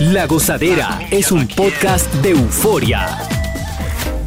[0.00, 3.18] La Gozadera es un podcast de euforia.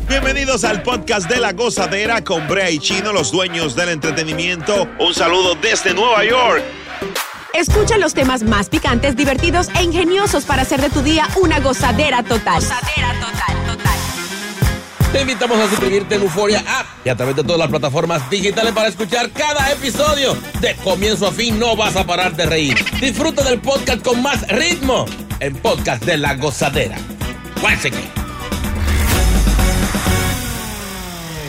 [0.08, 4.88] Bienvenidos al podcast de La Gozadera con Brea y Chino, los dueños del entretenimiento.
[5.00, 6.64] Un saludo desde Nueva York.
[7.54, 12.24] Escucha los temas más picantes, divertidos e ingeniosos para hacer de tu día una gozadera
[12.24, 12.62] total.
[12.62, 14.00] Gozadera total, total.
[15.12, 18.74] Te invitamos a suscribirte en Euforia App y a través de todas las plataformas digitales
[18.74, 20.38] para escuchar cada episodio.
[20.60, 22.78] De comienzo a fin no vas a parar de reír.
[23.00, 25.06] Disfruta del podcast con más ritmo
[25.40, 26.98] en Podcast de la Gozadera.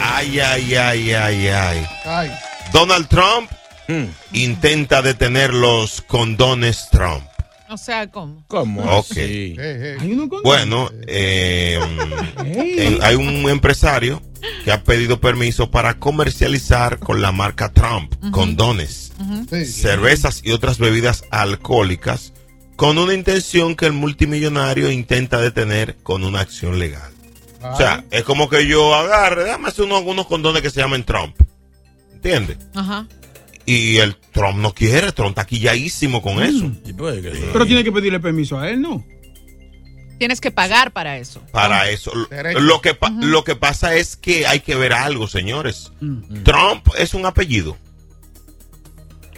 [0.01, 1.87] Ay, ay, ay, ay, ay.
[2.05, 2.31] Ay.
[2.73, 3.51] Donald Trump
[4.33, 7.23] intenta detener los condones Trump.
[7.69, 8.45] O sea, ¿cómo?
[8.47, 8.83] ¿Cómo?
[8.83, 9.15] Ok.
[10.29, 11.79] con Bueno, eh,
[12.45, 14.23] en- hay un empresario
[14.65, 19.13] que ha pedido permiso para comercializar con la marca Trump condones,
[19.51, 19.67] Sí.
[19.67, 22.33] cervezas y otras bebidas alcohólicas
[22.77, 27.11] con una intención que el multimillonario intenta detener con una acción legal.
[27.63, 31.03] O sea, es como que yo agarre, déjame hacer unos, unos condones que se llamen
[31.05, 31.35] Trump.
[32.13, 32.59] ¿Entiendes?
[32.75, 33.09] Ajá.
[33.65, 36.71] Y el Trump no quiere, Trump está quilladísimo con eso.
[36.85, 37.53] Que sea.
[37.53, 39.05] Pero tiene que pedirle permiso a él, ¿no?
[40.19, 41.43] Tienes que pagar para eso.
[41.51, 42.13] Para eso.
[42.31, 42.61] Derecho.
[42.61, 45.93] Lo que, pa- lo que pasa es que hay que ver algo, señores.
[46.01, 46.43] Mm.
[46.45, 47.77] Trump es un apellido.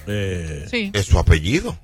[0.06, 0.90] Eh, Sí.
[0.92, 1.78] Es su apellido.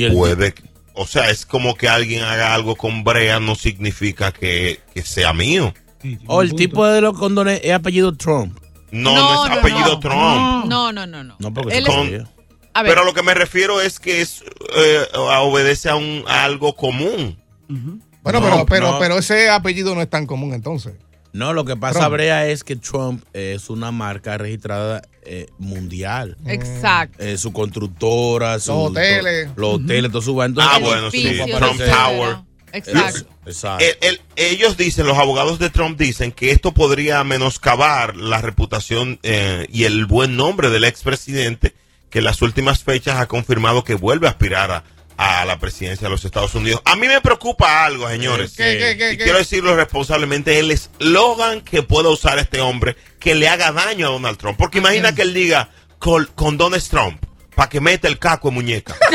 [0.00, 0.54] Y el Puede.
[0.94, 5.32] O sea, es como que alguien haga algo con Brea, no significa que, que sea
[5.34, 5.74] mío.
[6.00, 8.58] Sí, o el un tipo de los condones es apellido Trump.
[8.90, 10.00] No, no, No, es no, apellido no.
[10.00, 10.64] Trump.
[10.66, 11.36] No, no, no, no.
[11.38, 12.28] No, porque Él se es- sabía.
[12.72, 14.42] a ver, Pero lo que me refiero es que es
[14.74, 17.36] eh, obedece a, un, a algo común.
[17.68, 18.98] Bueno, No, pero, pero, no.
[18.98, 20.94] pero ese apellido no es tan común entonces.
[21.36, 22.12] No, lo que pasa, Trump.
[22.14, 26.36] Brea, es que Trump es una marca registrada eh, mundial.
[26.46, 27.22] exacto.
[27.22, 29.54] Eh, su constructora, su, Los hoteles.
[29.54, 31.38] to- los hoteles, todo su Ah, bueno, sí.
[31.58, 31.80] Trump.
[31.80, 32.36] Tower.
[32.72, 33.28] Exacto.
[33.46, 33.84] Exacto.
[33.84, 39.18] El- el- ellos dicen, los abogados de Trump dicen que esto podría menoscabar la reputación
[39.22, 41.74] eh, y el buen nombre del expresidente,
[42.10, 44.84] que en las últimas fechas ha confirmado que vuelve a aspirar a,
[45.18, 46.80] a la presidencia de los Estados Unidos.
[46.84, 48.54] A mí me preocupa algo, señores.
[48.56, 49.24] ¿Qué, qué, qué, y qué?
[49.24, 54.10] quiero decirlo responsablemente, el eslogan que pueda usar este hombre que le haga daño a
[54.10, 54.58] Donald Trump.
[54.58, 57.22] Porque imagina que él diga con, condones Trump
[57.54, 58.94] para que meta el caco en muñeca.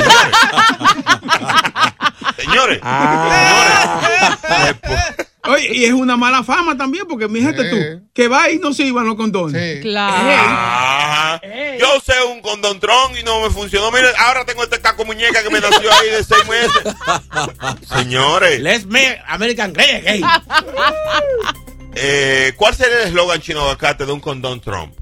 [2.37, 4.37] Señores, Ah.
[4.41, 4.75] señores.
[5.43, 7.69] Oye, y es una mala fama también, porque fíjate Sí.
[7.71, 9.75] tú, que va y no sirvan los condones.
[9.77, 9.81] Sí.
[9.81, 10.15] Claro.
[10.19, 11.41] Ah,
[11.79, 13.91] yo sé un condontrón y no me funcionó.
[13.91, 16.93] Mire, ahora tengo este caco muñeca que me nació ahí de seis meses.
[17.89, 20.23] Señores, Let's make American great again.
[21.95, 24.93] eh, ¿cuál sería el eslogan chino aguacate de un condón Trump?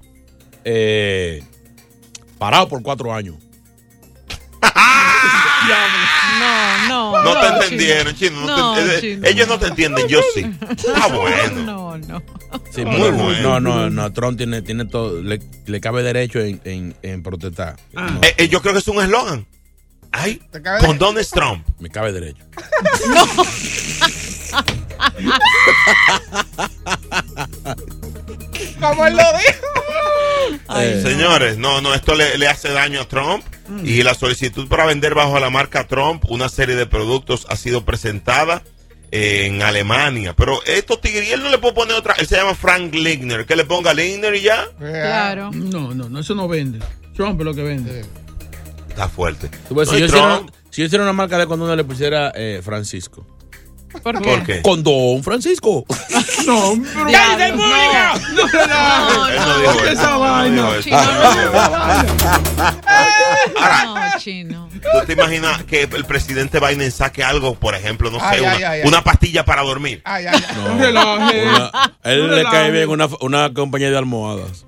[0.64, 1.44] Eh,
[2.38, 3.36] parado por cuatro años.
[6.40, 7.24] No, no.
[7.24, 8.42] No te entendieron, chino.
[8.46, 9.28] no No, te- eh, chino.
[9.28, 10.50] ellos no te entienden, yo sí.
[10.70, 11.62] Está bueno.
[11.64, 12.24] No, no.
[12.74, 13.42] Sí, Muy pero- bueno.
[13.42, 14.14] No, no, no.
[14.14, 15.22] Trump tiene, tiene todo.
[15.22, 17.76] Le, le cabe derecho en, en, en protestar.
[17.96, 18.18] Ah.
[18.22, 19.46] Eh, eh, yo creo que es un eslogan.
[20.12, 21.68] Ay, ¿Te cabe de- condones Trump.
[21.80, 22.44] Me cabe derecho.
[28.80, 30.80] Como él lo dijo.
[30.80, 33.44] Eh, Señores, no, no, esto le, le hace daño a Trump
[33.84, 37.86] y la solicitud para vender bajo la marca Trump una serie de productos ha sido
[37.86, 38.64] presentada
[39.12, 40.36] en Alemania.
[40.36, 43.56] Pero estos tigres, él no le puede poner otra, él se llama Frank Ligner, que
[43.56, 44.68] le ponga Ligner y ya.
[44.78, 45.52] Claro.
[45.54, 46.80] No, no, no, eso no vende.
[47.16, 48.06] Trump es lo que vende.
[48.88, 49.50] Está fuerte.
[49.70, 52.62] No, si, yo Trump- hiciera, si yo hiciera una marca de condones, le pusiera eh,
[52.64, 53.26] Francisco.
[53.92, 54.30] ¿Por qué?
[54.30, 54.62] ¿Por qué?
[54.62, 55.86] Condón Francisco.
[56.46, 57.68] No, pero Diablo, no.
[57.68, 58.68] no.
[58.68, 59.86] No, no no.
[59.86, 60.62] esa no vaina.
[60.62, 60.82] No,
[64.18, 64.70] chino.
[64.72, 68.52] ¿tú te imaginas que el presidente Biden saque algo, por ejemplo, no sé, Ay, una,
[68.52, 68.88] ay, ay, ay.
[68.88, 70.02] una pastilla para dormir?
[70.06, 70.56] Ay, ay, ay.
[70.56, 71.32] No a
[72.12, 74.66] él No le cae bien una, una compañía de almohadas.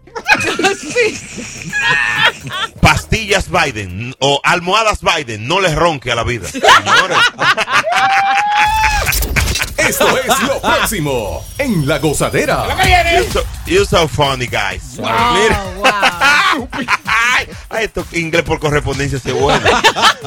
[2.81, 6.47] Pastillas Biden o almohadas Biden, no les ronque a la vida.
[6.47, 7.17] Señores.
[9.91, 12.65] Esto es lo próximo en La Gozadera.
[13.13, 14.97] You're so, you're so funny, guys.
[14.97, 15.63] Mira.
[15.65, 16.69] Oh, wow.
[17.05, 19.67] Ay, ay, esto inglés por correspondencia se bueno.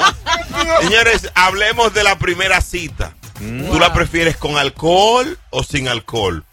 [0.81, 3.15] Señores, hablemos de la primera cita.
[3.39, 6.45] ¿Tú la prefieres con alcohol o sin alcohol?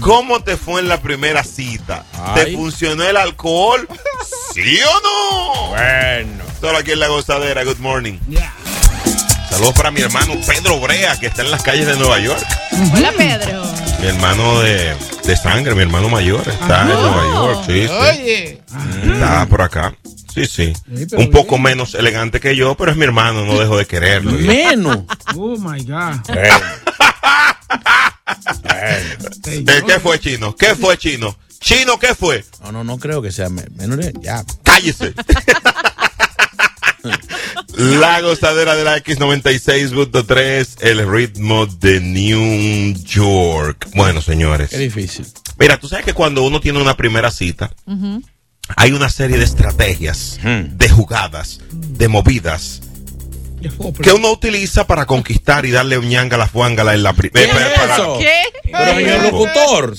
[0.00, 2.04] ¿Cómo te fue en la primera cita?
[2.34, 2.56] ¿Te Ay.
[2.56, 3.86] funcionó el alcohol?
[4.54, 5.68] ¿Sí o no?
[5.70, 6.44] Bueno.
[6.60, 7.64] Solo aquí en la gozadera.
[7.64, 8.18] Good morning.
[9.56, 12.44] Saludos para mi hermano Pedro Brea, que está en las calles de Nueva York.
[12.94, 13.64] Hola, Pedro.
[14.02, 14.94] Mi hermano de,
[15.24, 17.64] de sangre, mi hermano mayor, está en Nueva York.
[17.66, 17.88] Sí, sí.
[17.88, 18.62] Oye.
[19.14, 19.94] Está por acá.
[20.34, 20.74] Sí, sí.
[21.16, 21.62] Un poco bien.
[21.62, 24.32] menos elegante que yo, pero es mi hermano, no dejo de quererlo.
[24.38, 24.98] Menos.
[25.34, 26.16] Oh my God.
[28.68, 30.54] Eh, ¿Qué fue, Chino?
[30.54, 31.34] ¿Qué fue, Chino?
[31.60, 32.44] Chino, ¿qué fue?
[32.62, 34.44] No, no, no creo que sea me- menor de ya.
[34.62, 35.14] Cállese.
[37.76, 43.88] La gozadera de la X96.3, el ritmo de New York.
[43.94, 44.70] Bueno, señores.
[44.70, 45.26] Qué difícil.
[45.58, 47.70] Mira, tú sabes que cuando uno tiene una primera cita,
[48.76, 50.68] hay una serie de estrategias, Ujú.
[50.76, 52.82] de jugadas, de movidas
[54.02, 57.52] que uno utiliza para conquistar y darle un ñanga a la fuángala en la primera.
[57.52, 58.18] ¿Qué es eso?
[58.18, 58.32] ¿Qué?
[58.70, 59.96] Pero señor locutor.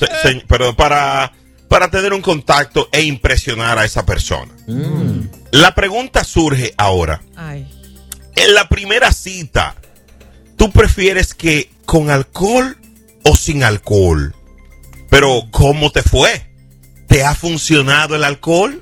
[0.48, 1.34] pero para,
[1.68, 4.52] para tener un contacto e impresionar a esa persona.
[4.68, 5.22] Mm.
[5.52, 7.22] La pregunta surge ahora.
[7.36, 7.68] Ay.
[8.36, 9.76] En la primera cita,
[10.58, 12.78] ¿tú prefieres que con alcohol
[13.24, 14.36] o sin alcohol?
[15.10, 16.46] Pero, ¿cómo te fue?
[17.08, 18.80] ¿Te ha funcionado el alcohol?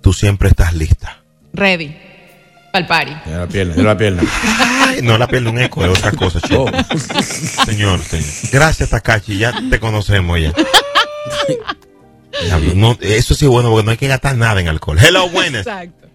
[0.01, 1.19] tú siempre estás lista.
[1.53, 1.95] Ready.
[2.75, 3.15] Pal party.
[3.25, 4.23] De la pierna, de la pierna.
[4.87, 6.65] Ay, no la pierdo un eco, es otra cosa, chico.
[6.65, 6.97] Oh.
[7.65, 8.25] Señor, señor.
[8.51, 9.37] Gracias, Takachi.
[9.37, 10.51] Ya te conocemos ya.
[12.75, 14.97] No, eso sí es bueno porque no hay que gastar nada en alcohol.
[15.01, 15.65] Hello, buenas.
[15.65, 16.09] Exacto.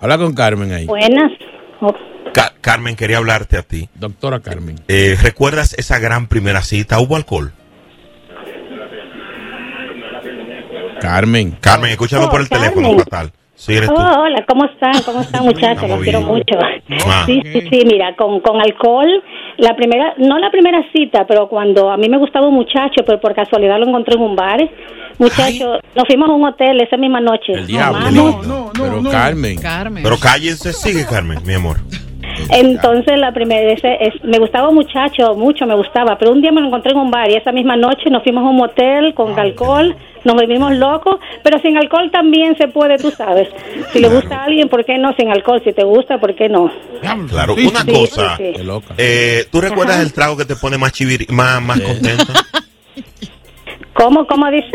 [0.00, 0.86] Habla con Carmen ahí.
[0.86, 1.32] Buenas.
[1.80, 1.92] Oh,
[2.32, 3.88] Ca- Carmen, quería hablarte a ti.
[3.96, 4.80] Doctora Carmen.
[4.86, 7.00] Eh, ¿Recuerdas esa gran primera cita?
[7.00, 7.52] ¿Hubo alcohol?
[11.00, 11.58] Carmen.
[11.60, 12.70] Carmen, escúchalo Oh, por el Carmen.
[12.72, 13.32] teléfono fatal.
[13.58, 13.94] Sí, eres tú.
[13.96, 15.02] oh, hola, ¿cómo están?
[15.04, 15.88] ¿Cómo están muchachos?
[15.88, 16.54] Los quiero mucho.
[17.06, 17.24] Ah.
[17.26, 19.08] Sí, sí, sí, mira, con, con alcohol,
[19.56, 23.20] la primera, no la primera cita, pero cuando a mí me gustaba un muchacho, pero
[23.20, 24.60] por casualidad lo encontré en un bar,
[25.18, 27.52] muchacho, nos fuimos a un hotel esa misma noche.
[27.52, 28.06] El diablo.
[28.08, 28.42] Lindo.
[28.46, 29.10] No, no, Pero no.
[29.10, 29.58] Carmen.
[29.60, 30.04] Carmen.
[30.04, 31.78] Pero cállense, sigue Carmen, mi amor.
[32.50, 36.52] Entonces la primera vez es- me gustaba un muchacho, mucho me gustaba, pero un día
[36.52, 39.14] me lo encontré en un bar y esa misma noche nos fuimos a un motel
[39.14, 39.94] con alcohol,
[40.24, 43.48] nos volvimos locos, pero sin alcohol también se puede, tú sabes.
[43.92, 45.12] Si le gusta a alguien, ¿por qué no?
[45.14, 46.70] Sin alcohol, si te gusta, ¿por qué no?
[47.28, 48.36] Claro, Sí, una sí, cosa.
[48.36, 48.52] sí.
[48.98, 52.32] Eh, ¿Tú recuerdas el trago que te pone más chivir, más, más contento?
[53.94, 54.70] ¿Cómo, cómo dicen?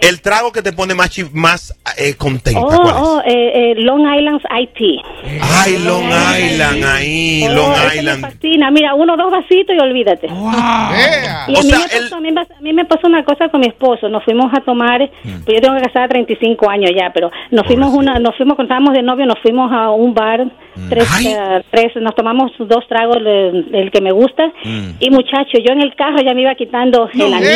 [0.00, 2.94] El trago que te pone más, chi- más eh, contenta, Oh, ¿cuál es?
[3.02, 5.02] oh, eh, eh, Long Island IT.
[5.42, 8.20] Ay, Long Island, ahí, Oh, Long Island.
[8.22, 8.70] Me fascina.
[8.70, 10.26] Mira, uno dos vasitos y olvídate.
[10.28, 11.44] Yeah.
[11.48, 13.06] Y O a, mí sea, me pasó, el- a, mí, me- a mí me pasó
[13.06, 14.08] una cosa con mi esposo.
[14.08, 15.44] Nos fuimos a tomar, Mm.
[15.44, 18.72] pues yo tengo que casar 35 años ya, pero nos fuimos una, nos fuimos cuando
[18.74, 20.46] estábamos de novio, nos fuimos a un bar,
[20.88, 21.14] tres, Mm.
[21.14, 21.26] Ay.
[21.28, 24.46] eh, tres, nos tomamos dos tragos del, del que me gusta.
[24.64, 24.90] Mm.
[24.98, 27.50] Y muchacho, yo en el carro ya me iba quitando el anillo.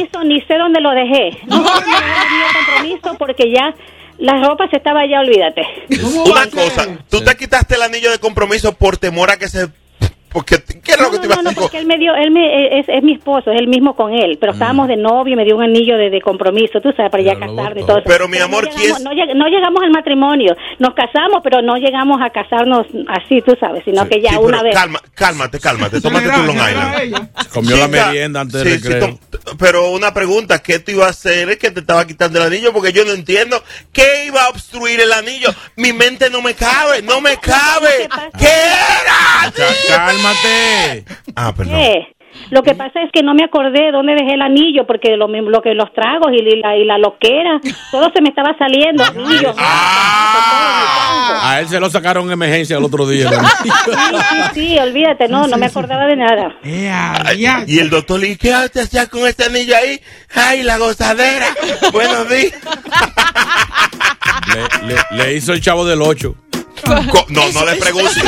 [0.00, 1.38] Compromiso, ni sé dónde lo dejé.
[1.46, 3.74] No sé dónde dejé el anillo de compromiso porque ya
[4.18, 5.62] la ropa se estaba ya, olvídate.
[6.24, 9.68] Una cosa, tú te quitaste el anillo de compromiso por temor a que se...
[10.30, 11.62] Porque, ¿qué es lo No, que no, te iba no, a no, decir?
[11.62, 14.36] porque él me dio, él me, es, es mi esposo, es el mismo con él,
[14.40, 17.22] pero estábamos de novio y me dio un anillo de, de compromiso, tú sabes, para
[17.22, 18.06] ya casarme y todo eso.
[18.06, 21.62] Pero, mi amor, no ¿quién llegamos, no, lleg- no llegamos al matrimonio, nos casamos, pero
[21.62, 24.74] no llegamos a casarnos así, tú sabes, sino que ya Sí, una vez.
[24.74, 27.28] Calma, cálmate, cálmate, tómate tu Long Island.
[27.52, 29.18] Comió la merienda antes sí, del sí, recreo.
[29.58, 31.48] pero una pregunta, ¿qué tú ibas a hacer?
[31.50, 33.62] Es que te estaba quitando el anillo porque yo no entiendo.
[33.92, 35.48] ¿Qué iba a obstruir el anillo?
[35.76, 38.08] Mi mente no me cabe, no me cabe.
[38.38, 39.52] ¿Qué era?
[40.22, 41.04] Cálmate.
[41.36, 41.74] Ah, perdón.
[41.74, 42.14] ¿Qué?
[42.50, 45.50] Lo que pasa es que no me acordé dónde dejé el anillo porque lo, mismo-
[45.50, 47.58] lo que los tragos y la, y la loquera,
[47.90, 49.02] todo se me estaba saliendo.
[49.02, 53.30] Anillos, A él se lo sacaron en emergencia el otro día.
[53.62, 53.90] Sí, sí,
[54.54, 56.54] sí, olvídate, no, no me acordaba de nada.
[57.66, 60.00] Y el doctor le dice, ¿qué haces ya con este anillo ahí?
[60.34, 61.46] ¡Ay, la gozadera!
[61.92, 62.52] Buenos días.
[64.86, 66.34] le, le- le hizo el chavo del 8.
[66.84, 68.20] Co- No, no le pregunte.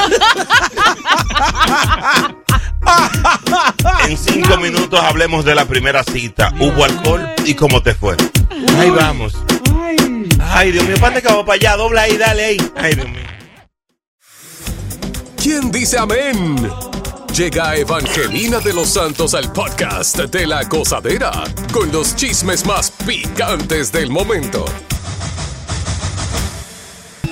[4.08, 6.52] En cinco minutos hablemos de la primera cita.
[6.58, 8.16] ¿Hubo alcohol y cómo te fue?
[8.78, 9.34] Ahí vamos.
[10.52, 11.76] Ay, Dios mío, ¿para que vamos para allá?
[11.76, 12.70] Dobla ahí, dale ahí.
[12.76, 13.20] Ay, Dios mío.
[15.40, 16.70] ¿Quién dice amén?
[17.34, 21.30] Llega Evangelina de los Santos al podcast de la gozadera
[21.72, 24.64] con los chismes más picantes del momento.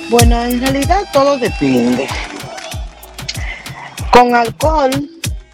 [0.09, 2.07] Bueno, en realidad todo depende.
[4.11, 4.91] Con alcohol,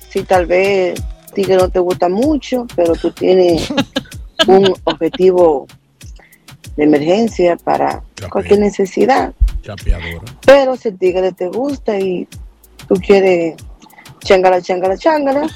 [0.09, 1.01] si tal vez
[1.33, 3.69] ti que no te gusta mucho, pero tú tienes
[4.47, 5.67] un objetivo
[6.77, 9.33] de emergencia para cualquier necesidad.
[9.61, 10.25] Chapeadora.
[10.45, 12.27] Pero si el tigre te gusta y
[12.87, 13.55] tú quieres
[14.25, 15.47] changala, changala, changala,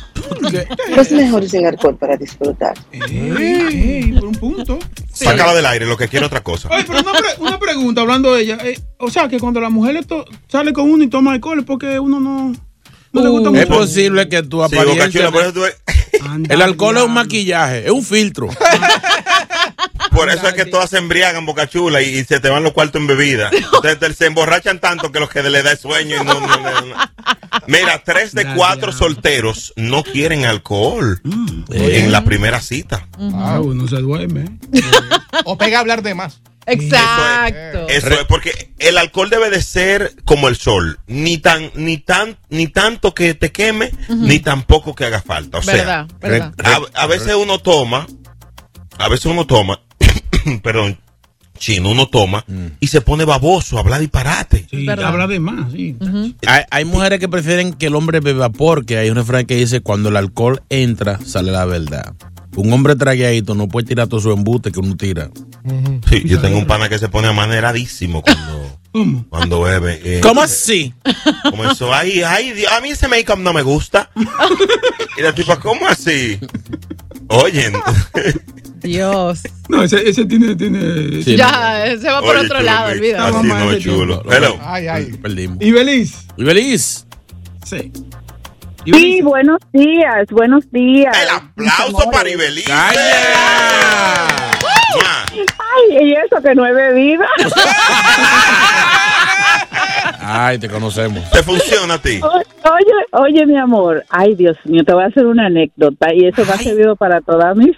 [0.96, 2.78] pues mejor sin alcohol para disfrutar.
[2.92, 4.80] Ey, por un punto.
[5.26, 6.70] Sácala del aire, lo que quiere otra cosa.
[6.72, 8.58] Oye, pero una, pre- una pregunta hablando de ella.
[8.64, 10.00] eh, o sea, que cuando la mujer
[10.48, 12.54] sale con uno y toma alcohol es porque uno no,
[13.12, 13.80] no le gusta Es mucho.
[13.82, 15.32] posible que tu Sí, apariencia.
[15.32, 15.62] Por eso tú
[16.50, 18.48] el alcohol es un maquillaje, es un filtro.
[20.20, 22.74] Por eso es que todas se embriagan, Boca Chula, y, y se te van los
[22.74, 23.50] cuartos en bebida.
[23.84, 26.96] Entonces se emborrachan tanto que los que le da sueño y no, no- no- no.
[27.68, 31.22] Mira, tres de cuatro solteros no quieren alcohol
[31.72, 33.08] en la primera cita.
[33.34, 34.46] Ah, uno se duerme.
[35.46, 36.42] O pega a hablar de más.
[36.66, 37.88] Exacto.
[37.88, 42.38] Eso es porque el alcohol debe de ser como el sol, ni tan ni tan
[42.50, 45.60] ni tanto que te queme, ni tampoco que haga falta.
[45.60, 46.54] O sea, Verdad, verdad.
[46.94, 48.06] a, a veces uno toma,
[48.98, 49.82] a veces uno toma,
[50.64, 50.98] perdón,
[51.58, 52.46] chino, uno toma
[52.80, 54.66] y se pone baboso a hablar disparate.
[54.70, 55.96] Sí, habla de más, sí.
[56.48, 59.82] Hay, hay mujeres que prefieren que el hombre beba porque hay un refrán que dice
[59.82, 62.14] cuando el alcohol entra, sale la verdad.
[62.56, 65.30] Un hombre tragueadito no puede tirar todo su embute que uno tira.
[66.10, 70.00] Sí, yo tengo un pana que se pone amaneradísimo cuando, cuando bebe.
[70.04, 70.94] eh, ¿Cómo así?
[71.44, 74.10] Comenzó, ay, ay, Dios, a mí ese make-up no me gusta.
[75.18, 76.40] y la tipa, ¿cómo así?
[77.28, 77.72] Oye,
[78.82, 79.42] Dios.
[79.70, 80.56] No, ese, ese tiene.
[80.56, 83.38] tiene Sí, Ya, eh, se va por Oye, otro chulo, lado, olvídate.
[83.38, 84.24] Así no chulo.
[84.32, 84.58] Hello.
[84.64, 85.06] Ay, ay.
[85.22, 85.58] Perdimos.
[85.62, 86.28] ¿Y Beliz?
[86.38, 87.06] ¿Y?
[87.66, 87.92] Sí.
[88.86, 91.16] Sí, buenos días, buenos días.
[91.22, 92.64] El aplauso para Ibelí.
[92.72, 92.98] Ay,
[96.08, 97.24] y eso que no he bebido.
[100.22, 101.30] Ay, te conocemos.
[101.32, 102.20] ¿Te funciona a ti?
[102.22, 104.04] O- Oye, oye, mi amor.
[104.10, 107.22] Ay, Dios mío, te voy a hacer una anécdota y eso me ha servido para
[107.22, 107.78] toda mi vida.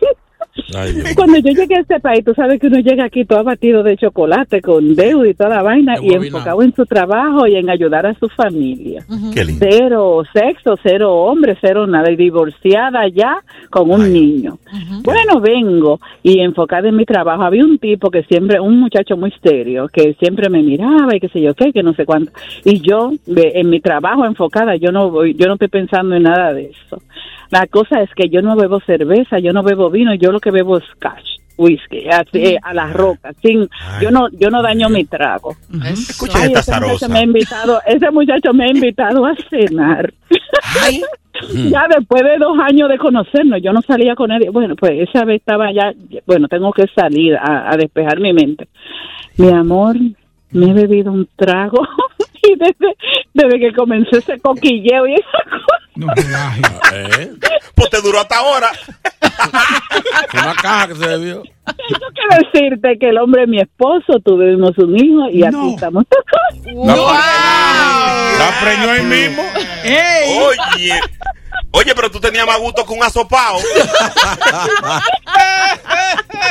[0.76, 1.02] Ay.
[1.16, 3.98] Cuando yo llegué a este país, tú sabes que uno llega aquí todo abatido de
[3.98, 8.06] chocolate, con deuda y toda la vaina, y enfocado en su trabajo y en ayudar
[8.06, 9.04] a su familia.
[9.34, 9.66] Qué lindo.
[9.70, 14.58] Cero sexo, cero hombre, cero nada, y divorciada ya con un niño.
[15.04, 17.44] Bueno, vengo y enfocada en mi trabajo.
[17.44, 21.30] Había un tipo que siempre, un muchacho muy serio, que siempre me miraba y qué
[21.30, 22.32] sé yo qué, que no sé cuánto.
[22.66, 26.54] Y yo, en mi trabajo enfocada, yo no voy, yo no estoy pensando en nada
[26.54, 27.02] de eso.
[27.52, 30.52] La cosa es que yo no bebo cerveza, yo no bebo vino, yo lo que
[30.52, 33.70] bebo es cash, whisky, así, eh, a las rocas, sin,
[34.02, 35.56] yo no, yo no daño mi trago.
[35.84, 40.14] Escucha Ay, esta ese muchacho me ha invitado, ese muchacho me ha invitado a cenar.
[41.70, 44.50] ya después de dos años de conocernos, yo no salía con él.
[44.52, 45.94] Bueno, pues esa vez estaba ya,
[46.26, 48.68] bueno, tengo que salir a, a despejar mi mente.
[49.38, 49.98] Mi amor,
[50.52, 51.86] me he bebido un trago
[52.44, 52.96] y desde,
[53.34, 56.62] desde que comenzó ese coquilleo y esa cosa, No relaje.
[56.94, 57.32] ¿Eh?
[57.76, 58.72] Pues te duró hasta ahora.
[60.34, 61.44] Una caja que se bebió.
[61.44, 65.70] tengo que decirte que el hombre es mi esposo, tuvimos un hijo y aquí No.
[65.72, 66.06] estamos.
[68.38, 69.44] La preñó ahí mismo.
[69.84, 70.38] ¡Ey!
[70.40, 71.00] Oye.
[71.72, 73.60] Oye, pero tú tenías más gusto que un asopao.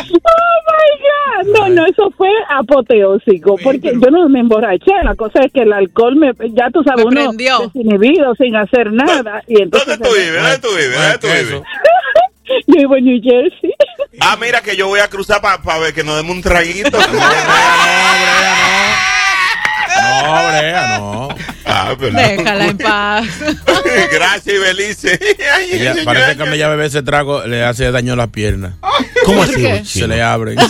[0.02, 1.58] Oh my God.
[1.58, 4.92] No, no, eso fue apoteósico, porque yo no me emborraché.
[5.04, 8.92] La cosa es que el alcohol me, ya tú sabes, Me uno desinhibido, sin hacer
[8.92, 9.42] nada.
[9.46, 10.42] Y entonces ¿Dónde tú vives?
[10.42, 10.96] ¿Dónde tú vives?
[10.96, 11.62] ¿Dónde tú vives?
[12.66, 13.74] yo vivo en New Jersey.
[14.20, 16.98] Ah, mira que yo voy a cruzar para ver que nos demos un traguito.
[20.00, 21.28] No, Brea, no.
[21.64, 22.16] Ah, perdón.
[22.16, 23.26] Déjala en paz.
[24.12, 25.18] Gracias, Ibelice.
[25.54, 26.04] Ay, Ella- señora.
[26.20, 28.74] parece que a ella bebe ese trago le hace daño a las piernas.
[29.24, 30.00] ¿Cómo ¿Por así?
[30.00, 30.56] Se le abren.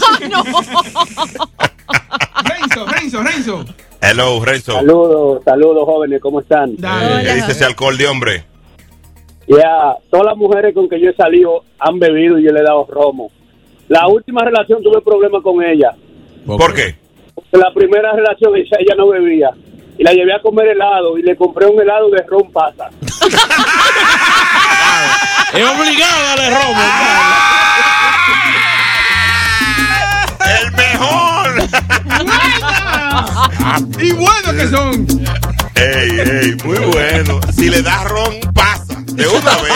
[2.45, 3.65] Renzo, Renzo, Renzo.
[4.03, 4.73] Hello, Renzo.
[4.73, 6.71] Saludos, saludos jóvenes, ¿cómo están?
[6.73, 8.45] Eh, ¿Qué dice ese alcohol de hombre?
[9.47, 12.63] Ya, todas las mujeres con que yo he salido han bebido y yo le he
[12.63, 13.31] dado romo.
[13.89, 15.91] La última relación tuve problemas con ella.
[16.47, 16.97] ¿Por qué?
[17.53, 19.51] La primera relación ella, ella no bebía.
[19.99, 22.89] Y la llevé a comer helado y le compré un helado de ron pasa.
[25.53, 26.81] Es obligado a darle romo.
[30.61, 31.63] ¡El mejor!
[34.01, 35.07] y bueno que son.
[35.75, 36.57] ¡Ey, ey!
[36.65, 37.41] Muy bueno.
[37.53, 38.95] Si le das ron, pasa.
[39.07, 39.73] De una vez.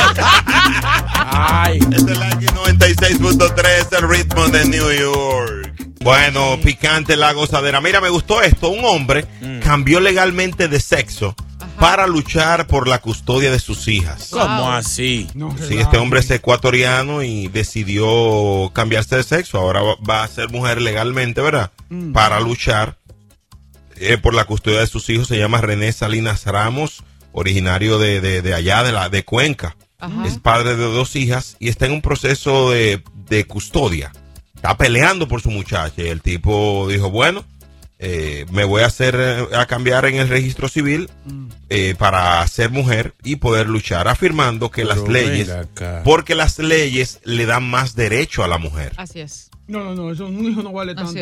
[1.16, 1.78] Ay.
[1.78, 5.63] Este es la 96.3, el ritmo de New York.
[6.04, 7.80] Bueno, picante la gozadera.
[7.80, 8.68] Mira, me gustó esto.
[8.68, 9.24] Un hombre
[9.62, 11.34] cambió legalmente de sexo
[11.80, 14.28] para luchar por la custodia de sus hijas.
[14.30, 15.26] ¿Cómo así?
[15.66, 19.58] Sí, este hombre es ecuatoriano y decidió cambiarse de sexo.
[19.58, 21.72] Ahora va- a ser mujer legalmente, ¿verdad?
[21.88, 22.12] Mm.
[22.12, 22.98] Para luchar
[23.96, 25.28] eh, por la custodia de sus hijos.
[25.28, 29.76] Se llama René Salinas Ramos, originario de, de- de allá, de, la, de Cuenca.
[30.26, 34.12] Es padre de dos hijas y está en un proceso de, de custodia.
[34.64, 35.92] Está peleando por su muchacha.
[36.02, 37.44] Y el tipo dijo, bueno,
[37.98, 39.14] eh, me voy a hacer
[39.54, 41.10] a cambiar en el registro civil
[41.68, 46.00] eh, para ser mujer y poder luchar, afirmando que las leyes, acá.
[46.02, 48.94] porque las leyes le dan más derecho a la mujer.
[48.96, 49.50] Así es.
[49.66, 51.12] No, no, no, eso, un hijo no vale tanto.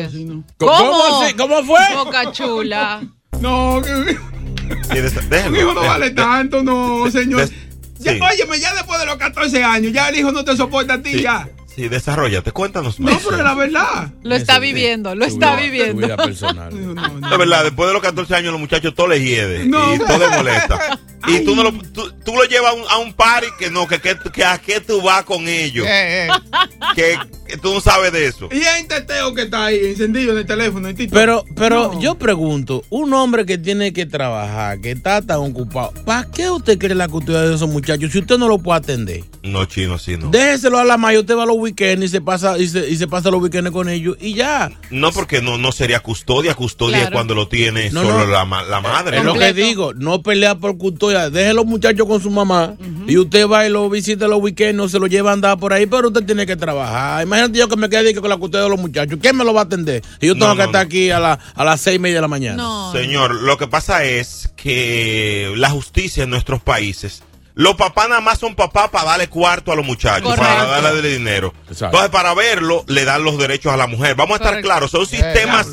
[0.57, 1.33] ¿Cómo así?
[1.33, 1.81] ¿Cómo fue?
[1.95, 3.01] Boca chula.
[3.41, 7.41] No, que- déjelo, hijo no vale tanto, no, señor.
[7.41, 7.51] des-
[7.99, 8.11] Ya.
[8.13, 11.11] Óyeme, ya después de los 14 años, ya el hijo no te soporta a ti,
[11.13, 11.21] Sí.
[11.23, 11.49] ya.
[11.75, 13.23] Sí, desarrollate, cuéntanos No, más.
[13.23, 14.11] pero es la verdad.
[14.21, 16.05] Lo está viviendo, lo está viviendo.
[16.05, 16.71] vida personal.
[17.21, 19.95] La verdad, después de los 14 años los muchachos todo les hiede No.
[19.95, 20.99] y todo les molesta.
[21.25, 23.87] Y tú, no lo, tú, tú lo llevas a un, a un party que no,
[23.87, 25.87] que, que, que a qué tú vas con ellos.
[25.87, 26.29] Eh, eh.
[26.95, 28.49] Que, que tú no sabes de eso.
[28.51, 30.97] Y el teteo que está ahí encendido en el teléfono, en.
[31.09, 32.01] Pero, pero No.
[32.01, 36.77] yo pregunto, un hombre que tiene que trabajar, que está tan ocupado, ¿para qué usted
[36.77, 39.23] quiere la custodia de esos muchachos si usted no lo puede atender?
[39.43, 40.29] No, chino, sí, no.
[40.29, 42.95] Déjeselo a la mayor, usted va a los weekends y se pasa y se, y
[42.95, 44.71] se pasa los weekends con ellos y ya.
[44.89, 46.55] No, porque no, no sería custodia.
[46.55, 47.05] Custodia Claro.
[47.09, 48.27] es cuando lo tiene No, solo no.
[48.27, 49.17] La, la madre.
[49.17, 53.17] Es lo que digo, no pelea por custodia, deje los muchachos con su mamá y
[53.17, 55.87] usted va y lo visita los weekends, no se lo lleva a andar por ahí,
[55.87, 57.21] pero usted tiene que trabajar.
[57.23, 59.61] Imagínate yo que me quede con la custodia de los muchachos, ¿quién me lo va
[59.61, 60.01] a atender?
[60.21, 60.87] Y yo tengo No, que no, estar no.
[60.87, 62.55] aquí a, la- a las seis y media de la mañana.
[62.63, 62.91] No.
[62.93, 67.23] Señor, lo que pasa es que la justicia en nuestros países,
[67.55, 70.43] los papás nada más son papás para darle cuarto a los muchachos, Correcto.
[70.67, 71.53] para darle dinero.
[71.69, 71.85] Exacto.
[71.85, 74.15] Entonces, para verlo, le dan los derechos a la mujer.
[74.15, 74.67] Vamos a estar Correcto.
[74.67, 75.67] claros, son sistemas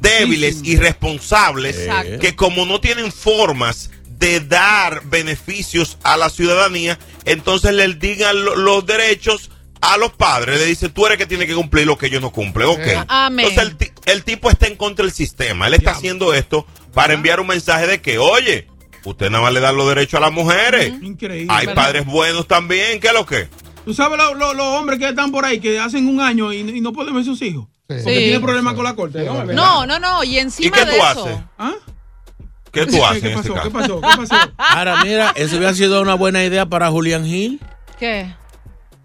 [0.00, 2.18] débiles y responsables Exacto.
[2.18, 8.54] que como no tienen formas de dar beneficios a la ciudadanía, entonces le digan lo-
[8.56, 10.60] los derechos a los padres.
[10.60, 12.68] Le dice, tú eres que tiene que cumplir lo que ellos no cumplen.
[12.68, 13.04] Ok.
[13.08, 13.46] Amén.
[13.48, 15.66] Entonces el, ti- el tipo está en contra del sistema.
[15.66, 18.68] Él está haciendo esto para enviar un mensaje de que, oye,
[19.04, 20.92] usted nada más le da los derechos a las mujeres.
[21.02, 21.52] Increíble.
[21.54, 21.82] Hay ¿Verdad?
[21.84, 23.00] padres buenos también.
[23.00, 23.48] ¿Qué es lo que?
[23.84, 26.58] ¿Tú sabes lo- lo- los hombres que están por ahí que hacen un año y,
[26.60, 27.66] y no pueden ver sus hijos?
[27.66, 27.72] Sí.
[27.88, 28.18] Porque Sí.
[28.18, 29.24] tienen problemas con la corte.
[29.24, 29.44] ¿no?
[29.44, 30.22] No, no, no.
[30.24, 31.24] Y ¿Y encima qué de tú eso.
[31.26, 31.38] haces?
[31.58, 31.72] ¿Ah?
[32.70, 33.54] ¿Qué tú haces ¿Qué en este pasó?
[33.54, 33.68] caso?
[33.68, 34.00] ¿Qué pasó?
[34.00, 34.52] ¿Qué pasó?
[34.56, 37.60] Ahora, mira, eso hubiera sido una buena idea para Julián Gil.
[37.98, 38.32] ¿Qué?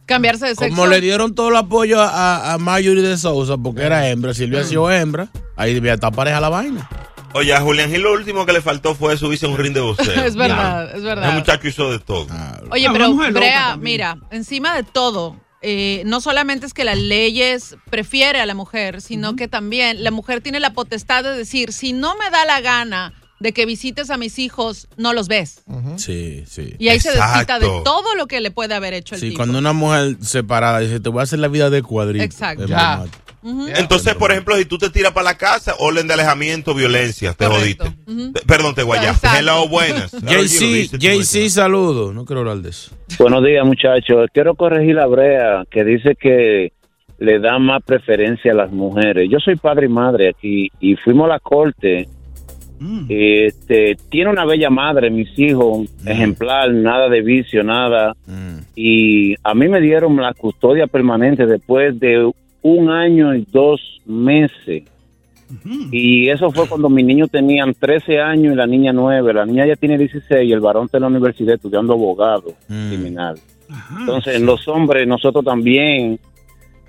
[0.06, 0.70] Cambiarse de sexo.
[0.74, 4.46] Como le dieron todo el apoyo a, a Marjorie de Sousa porque era hembra, si
[4.46, 6.88] hubiera sido hembra, ahí debía estar pareja la vaina.
[7.34, 9.82] Oye, a Julián Gil lo último que le faltó fue subirse a un ring de
[9.82, 10.24] boxeo.
[10.24, 11.30] Es verdad, es verdad.
[11.30, 12.28] El muchacho hizo de todo.
[12.72, 17.76] Oye, Ah, pero Brea, mira, encima de todo, eh, no solamente es que las leyes
[17.90, 21.94] prefiere a la mujer, sino que también la mujer tiene la potestad de decir, si
[21.94, 25.62] no me da la gana de que visites a mis hijos, no los ves.
[25.98, 26.74] Sí, sí.
[26.80, 29.38] Y ahí se desquita de todo lo que le puede haber hecho el Sí, tipo.
[29.38, 32.24] cuando una mujer separada dice, te voy a hacer la vida de cuadrito.
[32.24, 32.66] Exacto.
[33.76, 37.46] Entonces, por ejemplo, si tú te tiras para la casa, orden de alejamiento, violencia, te
[37.46, 37.86] Correcto.
[37.86, 38.12] jodiste.
[38.12, 38.32] Ujú.
[38.34, 39.28] Te- Perdón, te guayaste.
[39.28, 39.40] Exacto.
[39.40, 40.12] Hello, buenas.
[40.22, 42.14] JC, JC, saludo.
[42.14, 42.92] No quiero hablar de eso.
[43.20, 44.28] Buenos días, muchachos.
[44.34, 46.72] Quiero corregir a Brea, que dice que
[47.20, 49.28] le da más preferencia a las mujeres.
[49.32, 52.08] Yo soy padre y madre aquí y fuimos a la corte.
[53.10, 58.14] Este, tiene una bella madre, mis hijos, ejemplar, nada de vicio, nada.
[58.28, 58.58] Mm.
[58.76, 64.84] Y a mí me dieron la custodia permanente después de un año y dos meses.
[65.92, 69.34] Y eso fue cuando mis niños tenían 13 años y la niña 9.
[69.34, 72.90] La niña ya tiene 16 y el varón está en la universidad estudiando abogado Mm.
[72.90, 73.40] criminal.
[74.00, 76.20] Entonces, los hombres, nosotros también,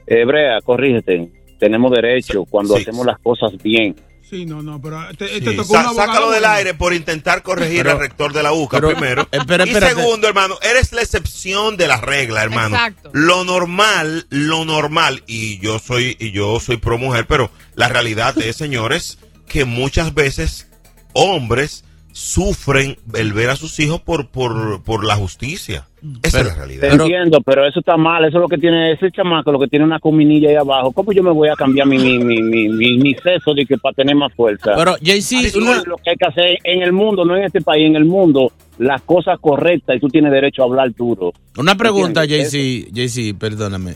[0.07, 1.29] Hebrea, corrígete,
[1.59, 2.83] tenemos derecho cuando Sí.
[2.83, 3.95] hacemos las cosas bien.
[4.29, 6.93] Sí, no, no, pero te, Sí, te tocó sa- un abogado sácalo del aire por
[6.93, 9.27] intentar corregir Pero- al rector de la UCA pero- primero.
[9.33, 12.77] espera, y segundo, hermano, eres la excepción de la regla, hermano.
[12.77, 13.11] Exacto.
[13.15, 18.37] Lo normal, lo normal, y yo soy, y yo soy pro mujer, pero la realidad
[18.39, 20.67] es, señores, que muchas veces
[21.15, 21.85] hombres
[22.19, 25.87] sufren el ver a sus hijos por, por, por la justicia.
[26.25, 26.93] Esa es la Te realidad.
[27.01, 28.25] entiendo, pero eso está mal.
[28.25, 30.91] Eso es lo que tiene ese chamaco, lo que tiene una cominilla ahí abajo.
[30.91, 33.79] ¿Cómo yo me voy a cambiar mi, mi, mi, mi, mi, mi seso de que
[33.79, 34.73] para tener más fuerza?
[34.77, 37.61] Pero, JC, Eso es lo que hay que hacer en el mundo, no en este
[37.61, 41.33] país, en el mundo, las cosas correctas y tú tienes derecho a hablar duro.
[41.57, 42.25] Una pregunta.
[42.25, 43.95] JC, JC, perdóname.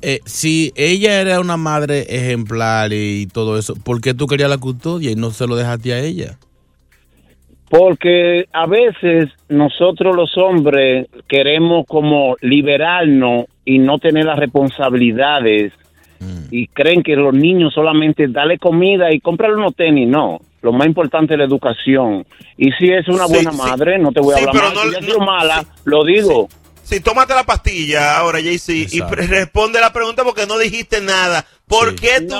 [0.00, 4.58] Eh, si ella era una madre ejemplar y todo eso, ¿por qué tú querías la
[4.58, 6.38] custodia y no se lo dejaste a ella?
[7.68, 15.72] Porque a veces nosotros los hombres queremos como liberarnos y no tener las responsabilidades
[16.50, 20.40] y creen que los niños solamente darle comida y comprarle unos tenis, no.
[20.62, 22.26] Lo más importante es la educación.
[22.56, 23.58] Y si es una Sí, buena sí.
[23.58, 24.74] madre, no te voy a Sí, hablar pero mal.
[24.74, 26.48] no- si no- sido mala, lo digo.
[26.82, 31.44] Sí, tómate la pastilla ahora, JC, y responde la pregunta porque no dijiste nada.
[31.68, 32.34] ¿Por qué tú...?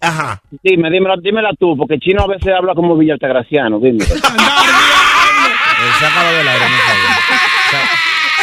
[0.00, 0.40] Ajá.
[0.62, 4.04] Dime, dímela, dímela tú, porque Chino a veces habla como Villa Altagraciano, dime.
[5.78, 6.64] Eh, sácalo del aire,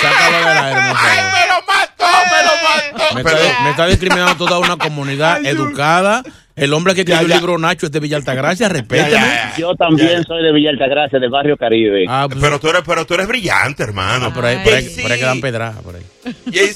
[0.01, 0.97] Sácalo del aire, favor.
[1.33, 3.15] ¡Me lo mató, me lo mató!
[3.15, 6.21] Me está, me está discriminando toda una comunidad educada.
[6.55, 9.25] El hombre que escribió el libro Nacho es de Villa Altagracia, respétame.
[9.57, 12.05] Yo también soy de Villa Altagracia, del barrio Caribe.
[12.07, 14.31] Ah, pues, Pero tú eres, pero tú eres brillante, hermano.
[14.31, 16.03] por ahí, por ahí, por ahí quedan pedradas, por ahí.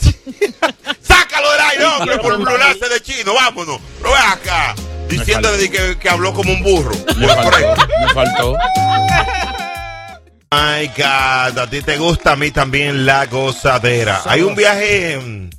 [1.77, 1.87] JC.
[1.87, 2.17] ¡Sácalo del aire, hombre!
[2.19, 3.79] Por burlarse de chino, vámonos.
[4.01, 4.75] No ve acá.
[5.09, 6.91] Diciéndole que, que habló como un burro.
[7.17, 8.57] Me faltó, me faltó.
[10.49, 14.21] My God, a ti te gusta, a mí también la gozadera.
[14.25, 15.49] Hay un viaje mm,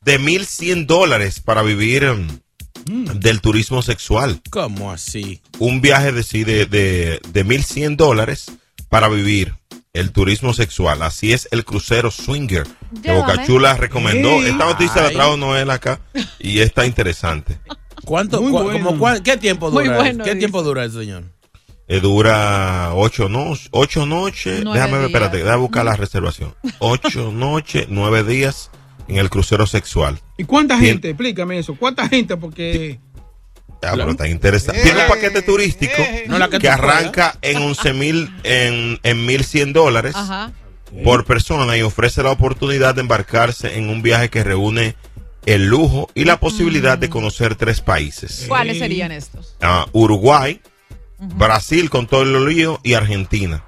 [0.00, 2.06] de 1100 dólares para vivir
[2.86, 4.40] mm, del turismo sexual.
[4.50, 5.42] ¿Cómo así?
[5.58, 8.46] Un viaje de, sí, de, de, de 1100 dólares
[8.88, 9.54] para vivir
[9.94, 11.00] el turismo sexual.
[11.02, 13.20] Así es el crucero Swinger que Llévame.
[13.32, 14.42] Boca Chula recomendó.
[14.44, 16.00] Esta noticia la trajo Noel acá
[16.38, 17.58] y está interesante.
[18.04, 18.84] ¿Cuánto, bueno.
[18.96, 19.96] como ¿Qué tiempo dura?
[19.96, 20.40] bueno, ¿Qué dice.
[20.40, 21.24] tiempo dura eso, señor?
[21.86, 24.62] Eh, dura ocho, no, ocho noches.
[24.64, 25.10] Nueve Déjame ver, días.
[25.10, 26.54] espérate, déjame buscar la reservación.
[26.80, 28.70] Ocho noches, nueve días
[29.06, 30.18] en el crucero sexual.
[30.38, 31.10] ¿Y cuánta gente?
[31.10, 31.74] Explícame eso.
[31.76, 32.36] ¿Cuánta gente?
[32.36, 32.98] Porque.
[33.82, 34.82] Ah, pero está interesante.
[34.82, 40.14] Tiene un paquete turístico No, la que arranca en 11 mil, en, en 1100 dólares
[40.16, 40.52] Ajá.
[41.04, 44.96] por persona y ofrece la oportunidad de embarcarse en un viaje que reúne
[45.46, 48.46] el lujo y la posibilidad de conocer tres países.
[48.48, 49.56] ¿Cuáles serían estos?
[49.60, 50.60] Ah, Uruguay,
[51.18, 53.62] Brasil con todo el lío y Argentina.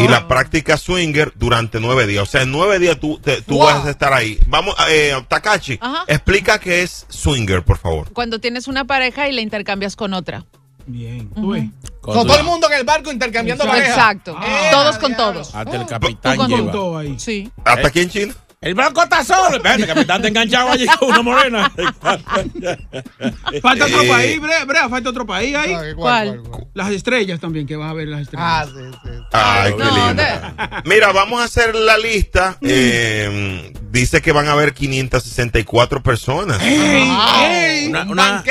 [0.00, 2.22] Y la práctica swinger durante nueve días.
[2.22, 3.66] O sea, en nueve días tú, te- tú Wow.
[3.66, 4.38] vas a estar ahí.
[4.46, 6.04] Vamos, eh, Takachi, Ajá.
[6.06, 8.12] explica qué es swinger, por favor.
[8.12, 10.44] Cuando tienes una pareja y la intercambias con otra.
[10.86, 11.30] Bien.
[11.36, 11.70] Ujú.
[12.00, 13.88] Con todo el mundo en el barco intercambiando pareja.
[13.88, 14.36] Exacto.
[14.72, 15.54] todos con todos.
[15.54, 16.72] Hasta el capitán lleva.
[16.72, 17.50] todo Sí.
[17.64, 18.34] ¿Hasta aquí en China?
[18.62, 19.56] El barco está solo.
[19.56, 21.72] Espérate, capitán, te enganchado allí con una morena.
[23.60, 25.74] Falta otro país, Brea, Brea, falta otro país ahí.
[25.96, 26.42] ¿Cuál?
[26.74, 28.68] Las estrellas también, que vas a ver las estrellas.
[29.32, 30.22] Ay, qué lindo.
[30.84, 32.56] Mira, vamos a hacer la lista.
[32.62, 36.58] Eh, dice que van a haber 564 personas.
[37.88, 38.42] Una, una-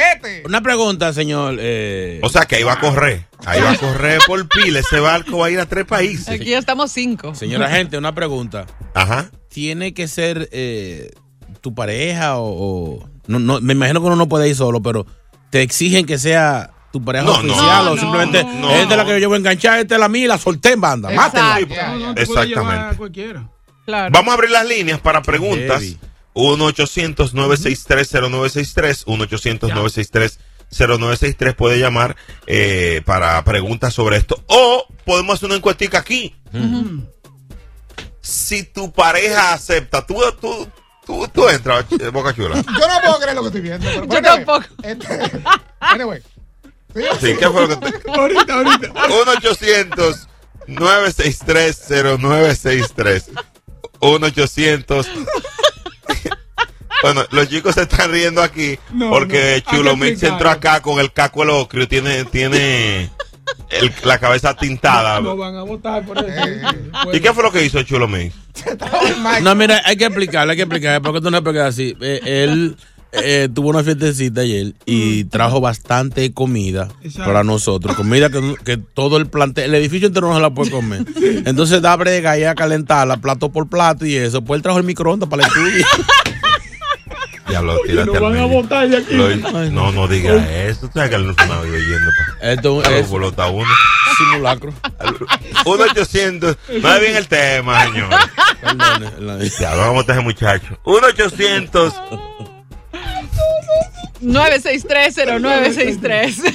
[0.45, 1.55] una pregunta, señor.
[1.59, 3.25] eh, O sea que ahí va a correr.
[3.45, 4.79] Ahí va a correr por pila.
[4.79, 6.27] Ese barco va a ir a tres países.
[6.29, 7.33] Aquí ya estamos cinco.
[7.33, 8.65] Señora gente, una pregunta.
[8.93, 9.29] Ajá.
[9.51, 11.11] ¿Tiene que ser eh,
[11.61, 12.99] tu pareja o...?
[12.99, 15.05] o- no, no, me imagino que uno no puede ir solo, pero
[15.51, 17.53] ¿te exigen que sea tu pareja No, no.
[17.53, 19.09] oficial No, o no, simplemente no, esta es la no.
[19.09, 21.09] que yo voy a enganchar, esta es la mía y la solté en banda?
[21.11, 21.59] Mátenla.
[21.67, 22.85] Puede llevar Exactamente.
[22.85, 23.49] a cualquiera.
[23.87, 25.81] Vamos a abrir las líneas para preguntas.
[25.81, 25.97] Heavy.
[26.33, 29.05] 1-800-963-0963.
[30.71, 31.55] 1-800-963-0963.
[31.55, 32.15] Puede llamar
[32.47, 34.41] eh, para preguntas sobre esto.
[34.47, 36.35] O podemos hacer una encuestica aquí.
[38.21, 40.67] Si tu pareja acepta, tú, tú,
[41.05, 42.55] tú, tú entras, eh, Boca Chula.
[42.79, 43.87] Yo no puedo creer lo que estoy viendo.
[43.89, 44.65] pero- Yo tampoco.
[44.83, 45.41] este-
[45.79, 46.21] anyway.
[47.21, 48.11] Sí, ¿qué fue lo que te...
[48.11, 48.87] Ahorita, ahorita.
[52.11, 53.23] 1-800-963-0963.
[53.99, 55.07] 1-800.
[57.03, 60.99] Bueno, los chicos se están riendo aquí No, porque no, Chulo Mix entró acá con
[60.99, 63.09] el caco elocrio, tiene, tiene
[63.69, 65.19] el- la cabeza tintada.
[65.21, 66.27] No van a votar por eso.
[67.13, 68.33] ¿Y qué fue lo que hizo Chulo Mix?
[69.43, 71.95] No, mira, hay que explicarle, hay que explicarle, porque tú no puedes así.
[72.01, 72.75] Eh, él
[73.13, 77.25] eh, tuvo una fiestecita ayer y trajo bastante comida Exacto.
[77.25, 77.95] para nosotros.
[77.95, 81.05] Comida que, que todo el plantel, el edificio entero no se la puede comer.
[81.45, 84.41] Entonces da brega y a calentarla plato por plato y eso.
[84.43, 85.85] Pues él trajo el microondas para el estudio.
[87.51, 88.47] Diablo, tírate al van a medio.
[88.47, 89.13] votar de aquí.
[89.13, 89.35] Lo-
[89.71, 90.33] no, no diga
[90.65, 90.87] eso.
[90.87, 92.51] Tú sabes que él no se me vive yendo para.
[92.53, 93.69] Esto A es bolota uno.
[94.17, 94.73] simulacro.
[95.65, 96.57] 1-800.
[96.81, 98.09] No es bien el tema, señor.
[99.59, 100.79] Ya, vamos a ese muchacho.
[100.83, 101.93] 1-800.
[104.21, 106.53] 9630963.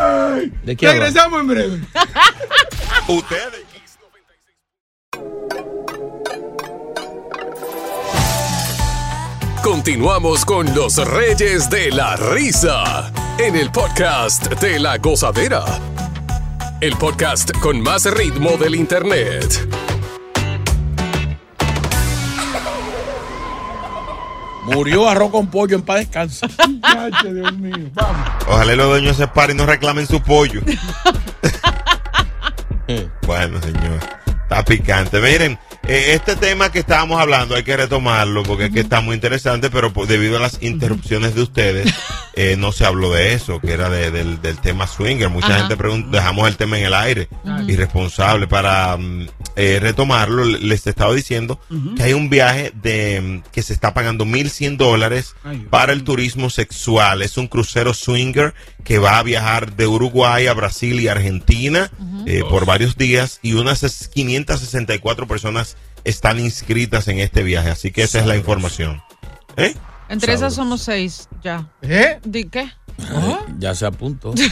[0.00, 1.04] Ay, ¿De qué habla?
[1.06, 1.80] Regresamos en breve.
[3.06, 3.64] Ustedes.
[9.70, 15.62] Continuamos con los Reyes de la Risa en el podcast de la gozadera.
[16.80, 19.68] El podcast con más ritmo del internet.
[24.64, 26.48] Murió arroz con pollo en paz descansa.
[26.66, 27.90] Muchacho, Dios mío.
[27.92, 28.26] Vamos.
[28.48, 30.62] Ojalá los dueños se paren y no reclamen su pollo.
[33.26, 34.00] bueno, señor.
[34.44, 35.20] Está picante.
[35.20, 39.14] Miren, eh, este tema que estábamos hablando hay que retomarlo porque es que está muy
[39.14, 41.92] interesante, pero por- debido a las interrupciones de ustedes,
[42.34, 45.28] eh, no se habló de eso, que era de- del, del tema swinger.
[45.30, 45.58] Mucha Ajá.
[45.60, 47.28] gente pregunta, dejamos el tema en el aire.
[47.66, 48.46] Irresponsable.
[48.46, 51.60] Para mm, eh, retomarlo, le- les estaba diciendo
[51.96, 55.34] que hay un viaje de mm, que se está pagando 1.100 dólares
[55.70, 57.22] para el turismo sexual.
[57.22, 58.54] Es un crucero swinger
[58.88, 61.90] que va a viajar de Uruguay a Brasil y Argentina
[62.26, 67.68] eh, por varios días y unas es- 564 personas están inscritas en este viaje.
[67.68, 69.02] Así que esa es la información.
[69.58, 69.74] ¿Eh?
[70.08, 71.68] Entre esas somos seis ya.
[71.82, 72.18] ¿Eh?
[72.24, 72.70] ¿Di qué?
[73.58, 74.32] Ya se apuntó.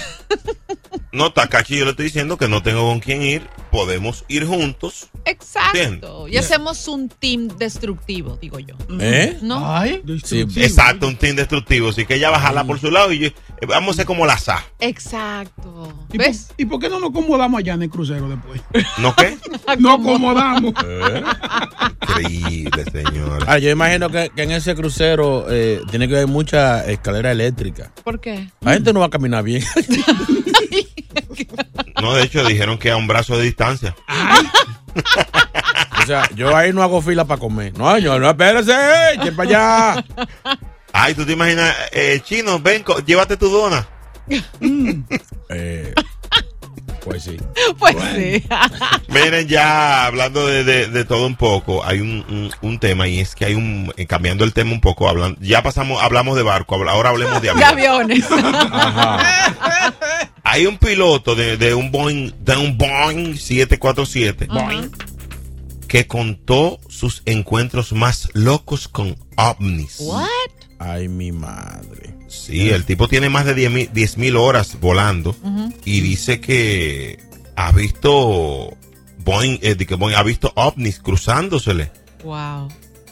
[1.13, 3.49] No, Takachi, yo le estoy diciendo que no tengo con quién ir.
[3.71, 5.09] Podemos ir juntos.
[5.25, 6.29] Exacto.
[6.29, 8.75] Y hacemos un team destructivo, digo yo.
[9.01, 9.39] ¿Eh?
[9.41, 9.81] ¿No?
[10.25, 11.89] Sí, exacto, un team destructivo.
[11.89, 13.35] Así que ella va a jalar por su lado y yo- eh,
[13.67, 14.65] vamos a ser como la SA.
[14.81, 16.07] Exacto.
[16.13, 18.61] ¿Y por, ¿Y por qué no nos acomodamos allá en el crucero después?
[18.99, 19.39] ¿No qué?
[19.79, 20.75] no acomodamos.
[22.19, 23.45] Increíble, señor.
[23.47, 27.93] Ah, yo imagino que, que en ese crucero eh, tiene que haber mucha escalera eléctrica.
[28.05, 28.49] ¿Por qué?
[28.61, 29.63] La gente no va a caminar bien.
[32.03, 33.97] No, de hecho, dijeron que a un brazo de distancia.
[36.03, 37.77] o sea, yo ahí no hago fila para comer.
[37.77, 38.75] No, señor, no, espérese,
[39.23, 40.05] que para allá.
[40.99, 43.87] Ay, tú te imaginas, eh, chino, ven, llévate tu dona.
[45.51, 45.93] Eh,
[47.05, 47.37] pues sí.
[47.79, 48.43] Pues sí.
[49.09, 53.21] Miren, ya hablando de, de- de todo un poco, hay un, un- un tema y
[53.21, 56.43] es que hay un, eh, cambiando el tema un poco, hablando, ya pasamos, hablamos de
[56.43, 57.69] barco, ahora hablemos de De avión.
[57.69, 58.25] aviones.
[60.49, 64.91] Hay un piloto de, de un Boeing, de un Boeing 747 Boeing.
[65.89, 69.97] que contó sus encuentros más locos con ovnis.
[69.99, 70.25] What?
[70.79, 72.15] Ay, mi madre.
[72.29, 73.55] Sí, el tipo tiene más de
[73.93, 75.35] 10 mil horas volando
[75.85, 77.19] y dice que
[77.55, 78.77] ha visto
[79.25, 81.91] Boeing, eh, que Boeing ha visto ovnis cruzándosele
[82.25, 82.69] Wow.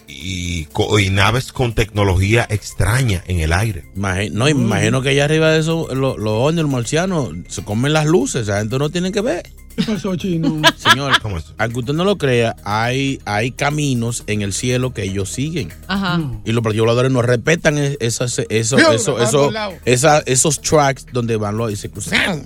[0.08, 0.66] y,
[1.10, 3.84] naves con tecnología extraña en el aire.
[3.94, 8.06] No, imagino que allá arriba de eso, lo- los ovnis, los marcianos, se comen las
[8.06, 8.42] luces.
[8.42, 9.44] Esa gente no tiene que ver.
[9.76, 10.60] ¿Qué pasó, chino?
[10.76, 11.12] Señor,
[11.58, 15.72] aunque usted no lo crea, hay, hay caminos en el cielo que ellos siguen.
[15.88, 16.20] Ajá.
[16.44, 19.50] Y los voladores no respetan es- esas, eso, Dios, eso, eso-
[19.84, 22.44] esa- esos tracks donde van los y se cruzan.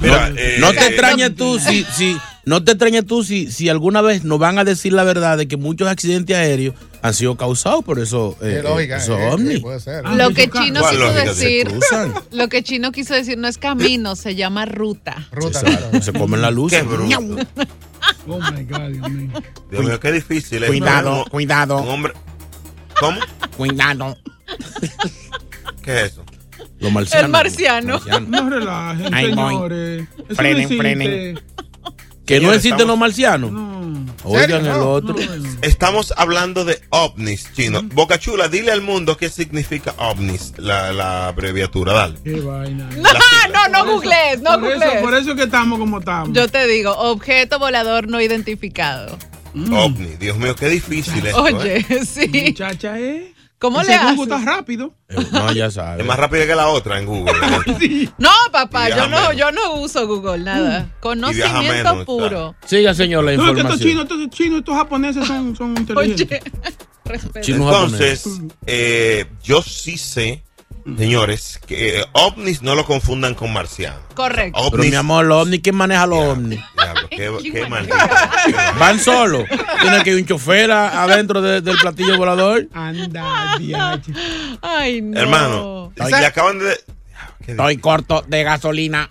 [0.00, 2.16] Mira, no, eh, no te eh, extrañes tú si, si
[2.50, 5.46] no te extrañes tú si, si alguna vez nos van a decir la verdad de
[5.46, 9.30] que muchos accidentes aéreos han sido causados por eso, eh, Sí, lógica, eh, esos eh,
[9.30, 9.54] ovnis.
[9.54, 10.04] sí, puede ser.
[10.04, 11.70] Lo que Chino ¿Cuál quiso decir,
[12.32, 15.28] lo que Chino quiso decir no es camino, se llama ruta.
[15.30, 16.72] Ruta, Exacto, se comen la luz.
[16.72, 17.36] Qué bruto.
[18.26, 19.42] Oh my God, Dios mío.
[19.70, 20.66] Dios mío, qué difícil.
[20.66, 21.80] Cuidado, cuidado.
[21.82, 22.14] Un hombre.
[22.98, 23.20] ¿Cómo?
[23.56, 24.16] Cuidado.
[25.84, 26.24] ¿Qué es eso?
[26.80, 27.26] Los marcianos.
[27.26, 27.92] El marciano.
[27.92, 28.28] marcianos.
[28.28, 30.08] No relajen, señores.
[30.28, 31.40] Eso Frenen, frenen.
[32.34, 33.50] Que no existen estamos- los marcianos.
[34.22, 34.56] Oigan ¿Serio?
[34.58, 35.16] el No, otro.
[35.62, 37.82] Estamos hablando de ovnis, chino.
[37.82, 42.18] Boca Chula, dile al mundo qué significa ovnis, la, la abreviatura, dale.
[42.22, 42.88] Qué vaina.
[42.96, 43.10] No,
[43.52, 46.32] no, no googlees, no por, eso, por eso que estamos como estamos.
[46.36, 49.18] Yo te digo, objeto volador no identificado.
[49.54, 51.42] OVNI, Dios mío, qué difícil esto.
[51.42, 52.04] Oye, ¿eh?
[52.06, 52.28] sí.
[52.46, 53.34] Muchacha, ¿eh?
[53.60, 54.40] ¿Cómo Ese le Google haces?
[54.40, 54.94] está rápido.
[55.10, 56.00] Eh, No, ya sabes.
[56.00, 57.32] Es más rápida que la otra en Google.
[57.78, 58.08] ¿eh?
[58.18, 59.36] No, papá, yo no, menos.
[59.36, 60.88] yo no uso Google, nada.
[61.00, 61.60] Conocimiento
[61.92, 62.54] menos, puro.
[62.64, 63.88] Siga, señor, la No, es que estos información.
[64.08, 66.40] chinos, estos chinos, estos japoneses son, son inteligentes.
[67.10, 68.24] Oye, Entonces,
[68.66, 70.42] eh, yo sí sé,
[70.98, 74.00] señores, que eh, ovnis no lo confundan con marcianos.
[74.14, 74.58] Correcto.
[74.70, 76.60] Pero Ovnis, mi amor, los ovnis, ¿quién maneja los ovnis?
[76.76, 77.96] diablo, qué, qué maldito.
[78.78, 79.44] Van solos.
[79.80, 82.66] Tiene que ir un chofer a- adentro de- del platillo volador.
[82.72, 84.12] Anda, diache.
[84.62, 85.18] Ay, no.
[85.20, 86.78] Hermano, le acaban de...
[87.44, 89.08] ¿Qué Estoy corto de gasolina.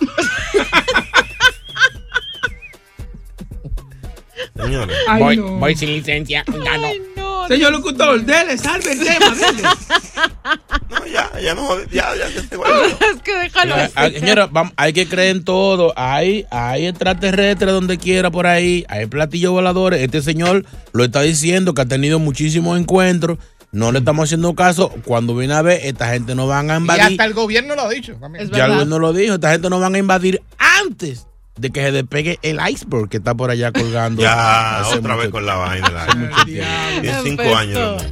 [4.55, 5.43] Señores, Ay, voy, no.
[5.57, 6.43] voy sin licencia.
[6.47, 6.87] Ya no.
[6.87, 7.08] Ay, no.
[7.49, 9.63] Señor locutor, dele, salve el tema, dele.
[10.89, 12.55] no, ya, ya no, ya, ya, ya se
[13.15, 14.19] Es que déjalo Mira, ah, así.
[14.19, 15.91] señora, vam- hay que creer en todo.
[15.95, 18.85] Hay, hay extraterrestres donde quiera por ahí.
[18.87, 20.01] Hay platillos voladores.
[20.01, 23.39] Este señor lo está diciendo que ha tenido muchísimos encuentros.
[23.71, 24.89] No le estamos haciendo caso.
[25.03, 27.01] Cuando viene a ver, esta gente no van a Y invadir.
[27.03, 28.13] hasta el gobierno lo ha dicho.
[28.19, 28.47] también.
[28.51, 29.33] ya el gobierno lo dijo.
[29.35, 31.25] Esta gente no van a invadir antes
[31.59, 34.21] de que se despegue el iceberg que está por allá colgando.
[34.29, 35.89] Ya, otra mucho- vez con la vaina.
[35.89, 36.67] la- hace mucho tiempo.
[37.01, 38.03] Tiene cinco años.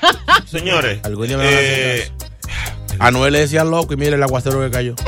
[0.46, 2.10] Señores, Algún día eh.
[2.98, 4.94] A Noel le decían loco y mire el aguacero que cayó.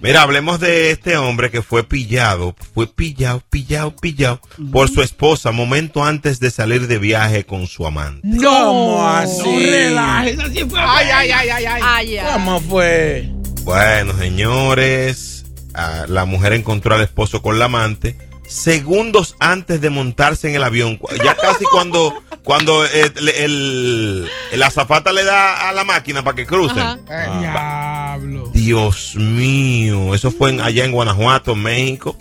[0.00, 4.40] mira, hablemos de este hombre que fue pillado, fue pillado, pillado, pillado
[4.72, 8.26] por su esposa momento antes de salir de viaje con su amante.
[8.42, 9.42] ¿Cómo así?
[9.44, 10.80] No relajes, así fue.
[10.80, 11.80] Ay, ay, ay, ay, ay.
[11.84, 12.32] Ay, ay.
[12.32, 13.31] ¿Cómo fue?
[13.64, 15.44] Bueno, señores,
[15.74, 20.64] ah, la mujer encontró al esposo con la amante segundos antes de montarse en el
[20.64, 20.98] avión.
[21.24, 22.12] Ya casi cuando,
[22.44, 26.78] cuando eh, el, el azafata le da a la máquina para que crucen.
[26.80, 26.98] Ajá.
[27.08, 28.50] Eh, Diablo.
[28.52, 32.18] Dios mío, eso fue en- allá en Guanajuato, México.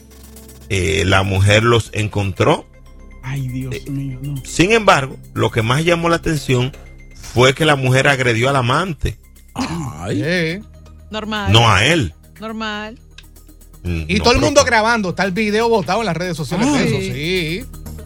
[0.69, 2.65] Eh, la mujer los encontró.
[3.23, 4.35] Ay, Dios mío, no.
[4.45, 6.71] Sin embargo, lo que más llamó la atención
[7.33, 9.17] fue que la mujer agredió al amante,
[9.53, 10.61] Ay.
[11.11, 11.51] Normal.
[11.51, 12.13] no a él.
[12.39, 12.97] Normal.
[13.83, 15.09] Mm, Y no, todo el pero- mundo grabando.
[15.09, 16.97] Está el video botado en las redes sociales eso.
[16.99, 17.65] Sí.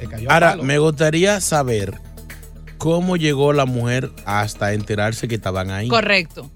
[0.10, 0.64] Cayó Ahora, palo.
[0.64, 2.00] me gustaría saber
[2.78, 5.88] cómo llegó la mujer hasta enterarse que estaban ahí.
[5.88, 6.52] Correcto.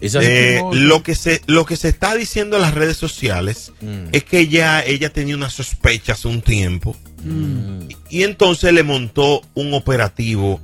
[0.00, 4.10] Esa Eh, lo que se lo que se está diciendo en las redes sociales Mm.
[4.12, 7.88] es que ya ella tenía una sospecha hace un tiempo Mm.
[8.08, 10.60] y entonces le montó un operativo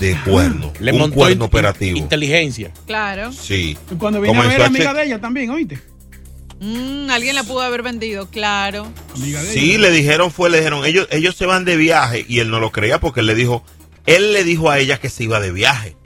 [0.00, 1.96] de cuerno, Le un montó cuerno in- operativo.
[1.98, 2.72] inteligencia.
[2.86, 3.30] Claro.
[3.32, 3.76] Sí.
[3.90, 5.78] Y Cuando vine a ver a amiga de ella también, oíste.
[6.60, 8.88] Mm, alguien la pudo haber vendido, claro.
[9.14, 9.82] Amiga de Sí, ella.
[9.82, 12.70] le dijeron fue le dijeron ellos ellos se van de viaje y él no lo
[12.72, 13.64] creía porque él le dijo
[14.06, 15.96] él le dijo a ella que se iba de viaje.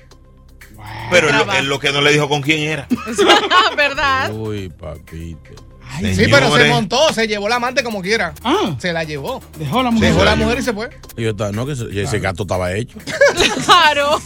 [1.11, 2.87] Pero él, él lo que no le dijo con quién era.
[3.77, 4.33] ¿Verdad?
[4.33, 5.55] Uy, papito.
[5.99, 8.35] Sí, pero se montó, se llevó la amante como quiera.
[8.43, 9.43] Ah, Se la llevó.
[9.59, 10.13] dejó la mujer.
[10.13, 10.91] Dejó la mujer y se fue.
[11.17, 12.99] Y yo estaba, no, que ese, ese gato estaba hecho.
[13.65, 14.21] Claro.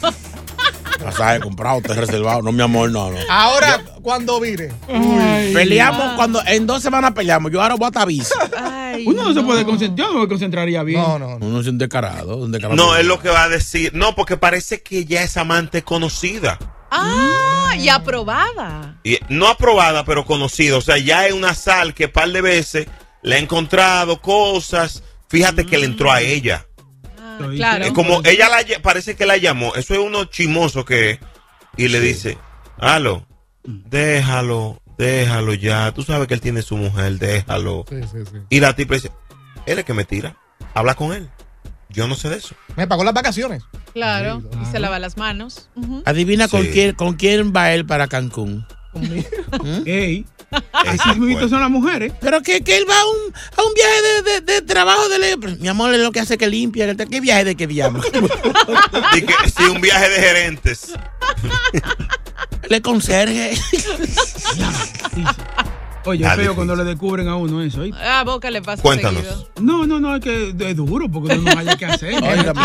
[1.03, 2.43] Pasaje comprado, te reservado.
[2.43, 3.17] No, mi amor, no, no.
[3.31, 4.73] Ahora, cuando vire.
[4.89, 7.53] Ay, Peleamos cuando en dos semanas peleamos.
[7.53, 8.31] Yo ahora voy a tabiz.
[8.57, 11.01] Ay, Uno no se puede concentrar, yo no me concentraría bien.
[11.01, 11.47] No, no, no.
[11.47, 12.77] Uno es un descarado, un descarado.
[12.77, 13.93] No, es lo que va a decir.
[13.95, 16.59] No, porque parece que ya es amante conocida.
[16.91, 18.99] Ah, y aprobada.
[19.05, 20.77] Y no aprobada, pero conocida.
[20.77, 22.87] O sea, ya es una sal que par de veces
[23.23, 25.03] le ha encontrado cosas.
[25.29, 26.67] Fíjate que le entró a ella.
[27.21, 27.85] Ah, claro.
[27.85, 29.75] Es como ella la parece que la llamó.
[29.75, 31.19] Eso es uno chimoso que es.
[31.77, 32.39] Y le dice,
[32.79, 33.27] Halo,
[33.63, 35.93] déjalo, déjalo ya.
[35.93, 37.85] Tú sabes que él tiene su mujer, déjalo.
[37.89, 38.39] Sí, sí, sí.
[38.49, 39.13] Y la tipa dice,
[39.67, 40.37] él es que me tira.
[40.75, 41.29] Habla con él.
[41.91, 42.55] Yo no sé de eso.
[42.77, 43.63] Me pagó las vacaciones.
[43.95, 44.43] Claro.
[44.63, 45.69] Y se lava las manos.
[46.05, 48.67] Adivina con quién con quién va él para Cancún.
[49.87, 50.25] Ey,
[50.85, 51.27] Esa esos fue.
[51.27, 52.13] mismos son las mujeres.
[52.21, 55.19] Pero que, que él va a un, a un viaje de, de- de trabajo de
[55.19, 56.95] le- Mi amor, es lo que hace que limpia.
[56.97, 57.67] ¿Qué viaje de qué
[59.27, 60.93] que, sí, un viaje de gerentes.
[62.69, 63.57] Le conserje.
[66.09, 66.55] Oye, Ah, es feo difícil.
[66.57, 67.81] cuando le descubren a uno eso.
[67.81, 68.01] ¿oíste?
[68.03, 69.23] A boca le pasa Cuéntanos.
[69.23, 69.49] seguido.
[69.61, 72.13] No, no, no, es que es duro porque no haya que hacer.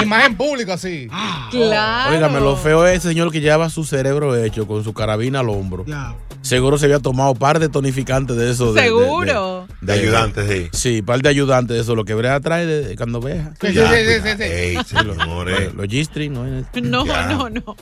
[0.01, 1.07] Y más en público así.
[1.51, 2.15] Claro.
[2.15, 5.49] Óigame, lo feo es ese señor que lleva su cerebro hecho con su carabina al
[5.49, 5.85] hombro.
[5.85, 6.15] Ya.
[6.41, 9.67] Seguro se había tomado par de tonificantes de de- Seguro.
[9.81, 10.67] De ayudantes, sí.
[10.73, 11.95] Sí, par de ayudantes de eso.
[11.95, 13.53] Lo que Brea trae de, de cuando veja.
[13.61, 14.43] Sí, sí, sí, sí, sí, sí.
[14.43, 15.73] Ey, señores.
[15.73, 16.43] Los G-string, ¿no?
[16.81, 17.27] No, Ya.
[17.27, 17.75] no, no.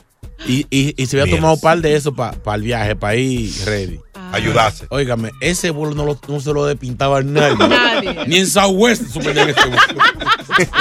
[0.46, 1.36] Y, y, y se había Bien.
[1.36, 4.00] tomado par de eso para el viaje, para ir ready.
[4.32, 4.86] Ayudarse.
[4.90, 7.56] Óigame, ese vuelo no, lo- no se lo despintaba a nadie.
[7.68, 8.24] Nadie.
[8.26, 9.82] Ni en Southwest suspendían ese vuelo.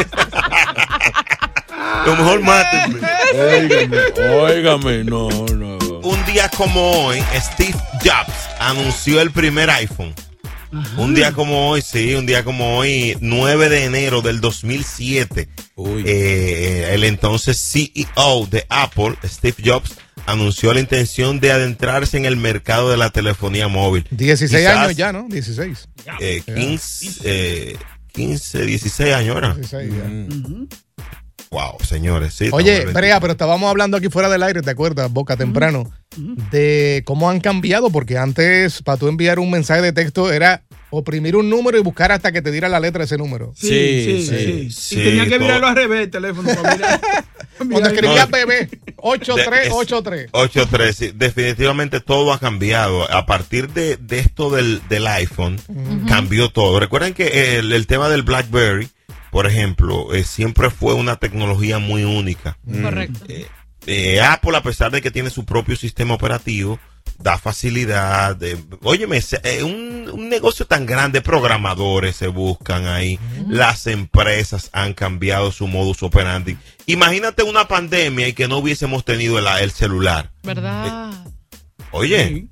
[2.05, 2.99] Lo mejor mátenme.
[3.33, 3.97] Óigame,
[4.41, 5.77] óigame, no, no.
[6.03, 10.13] Un día como hoy, Steve Jobs anunció el primer iPhone.
[10.97, 16.03] Un día como hoy, sí, un día como hoy, 9 de enero del 2007, Uy.
[16.05, 22.37] eh, el entonces CEO de Apple, Steve Jobs, anunció la intención de adentrarse en el
[22.37, 24.05] mercado de la telefonía móvil.
[24.11, 25.27] 16 Quizás, años ya, ¿no?
[25.29, 25.89] 16.
[26.19, 27.77] eh, 15, eh,
[28.13, 29.55] 15, 16 años, ¿verdad?
[29.55, 30.03] 16 ya.
[30.05, 30.67] Mm.
[31.51, 32.47] Wow, señores, sí.
[32.53, 35.91] Oye, Brea, pero estábamos hablando aquí fuera del aire, ¿te acuerdas, Boca, temprano?
[36.49, 41.35] De cómo han cambiado, porque antes, para tú enviar un mensaje de texto, era oprimir
[41.35, 43.51] un número y buscar hasta que te diera la letra de ese número.
[43.53, 44.37] Sí, Sí, sí, sí.
[44.37, 44.71] sí.
[44.71, 47.01] Sí, y tenía que mirarlo al revés el teléfono para mirar.
[47.57, 48.37] Cuando escribías No.
[48.37, 50.31] bebé, 8383.
[50.31, 53.11] 8.3, sí, definitivamente todo ha cambiado.
[53.13, 55.59] A partir de, de esto del, del iPhone,
[56.07, 56.79] cambió todo.
[56.79, 58.87] Recuerden que el, el tema del BlackBerry,
[59.31, 62.57] por ejemplo, eh, siempre fue una tecnología muy única.
[62.81, 63.19] Correcto.
[63.87, 66.79] Eh, Apple, a pesar de que tiene su propio sistema operativo,
[67.17, 68.37] da facilidad.
[68.83, 75.51] Óyeme, eh, un, un negocio tan grande, programadores se buscan ahí, las empresas han cambiado
[75.51, 76.57] su modus operandi.
[76.85, 80.31] Imagínate una pandemia y que no hubiésemos tenido el, el celular.
[80.43, 81.11] ¿Verdad?
[81.91, 82.47] Oye,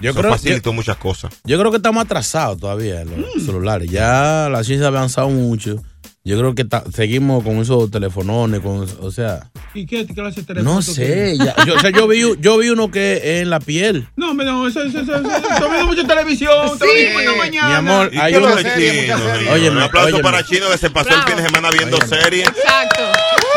[0.00, 1.32] Yo eso creo- facilitó muchas cosas.
[1.44, 3.90] Yo creo que estamos atrasados todavía en los celulares.
[3.90, 5.82] Ya la ciencia ha avanzado mucho.
[6.28, 10.46] Yo creo que ta- seguimos con esos telefonones, con, o sea, ¿Y qué clase de
[10.48, 11.36] teléfono no sé.
[11.38, 14.08] ya- yo, o sea, yo vi, yo vi uno que es en la piel.
[14.16, 17.68] No, no, eso, eso, eso, viendo mucha televisión, te lo digo en la mañana.
[17.68, 19.52] Mi amor, ¿Y hay uno lo de Chino, señor?
[19.52, 22.48] Oye, un aplauso para Chino que se pasó el fin de semana viendo series.
[22.48, 23.02] Exacto.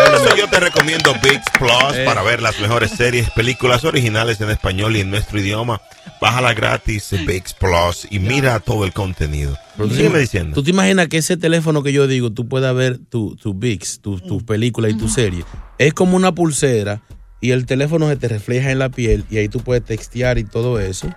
[0.06, 2.06] Por eso yo te recomiendo VIX Plus Eh.
[2.06, 5.82] para ver las mejores series, películas originales en español y en nuestro idioma.
[6.22, 9.58] Bájala gratis, VIX Plus, y mira todo el contenido.
[9.80, 10.54] Pero tú Sígueme te- diciendo.
[10.56, 14.00] ¿Tú te imaginas que ese teléfono que yo digo, tú puedas ver tu, tu VIX,
[14.02, 15.44] tu, tu película y tu serie?
[15.78, 17.02] Es como una pulsera
[17.42, 20.44] y el teléfono se te refleja en la piel y ahí tú puedes textear y
[20.44, 21.10] todo eso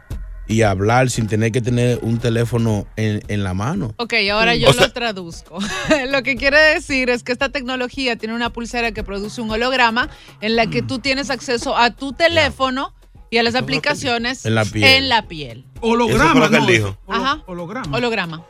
[0.48, 3.94] y hablar sin tener que tener un teléfono en, en la mano.
[3.96, 5.58] Ok, ahora yo O sea- lo traduzco.
[6.10, 10.08] lo que quiere decir es que esta tecnología tiene una pulsera que produce un holograma
[10.40, 12.92] en la que tú tienes acceso a tu teléfono
[13.32, 14.84] y a las aplicaciones En la piel.
[14.84, 15.64] en la piel.
[15.76, 16.98] Eso fue lo que él dijo.
[17.08, 17.42] Ajá.
[17.46, 17.96] Holograma.
[17.96, 18.42] Holograma.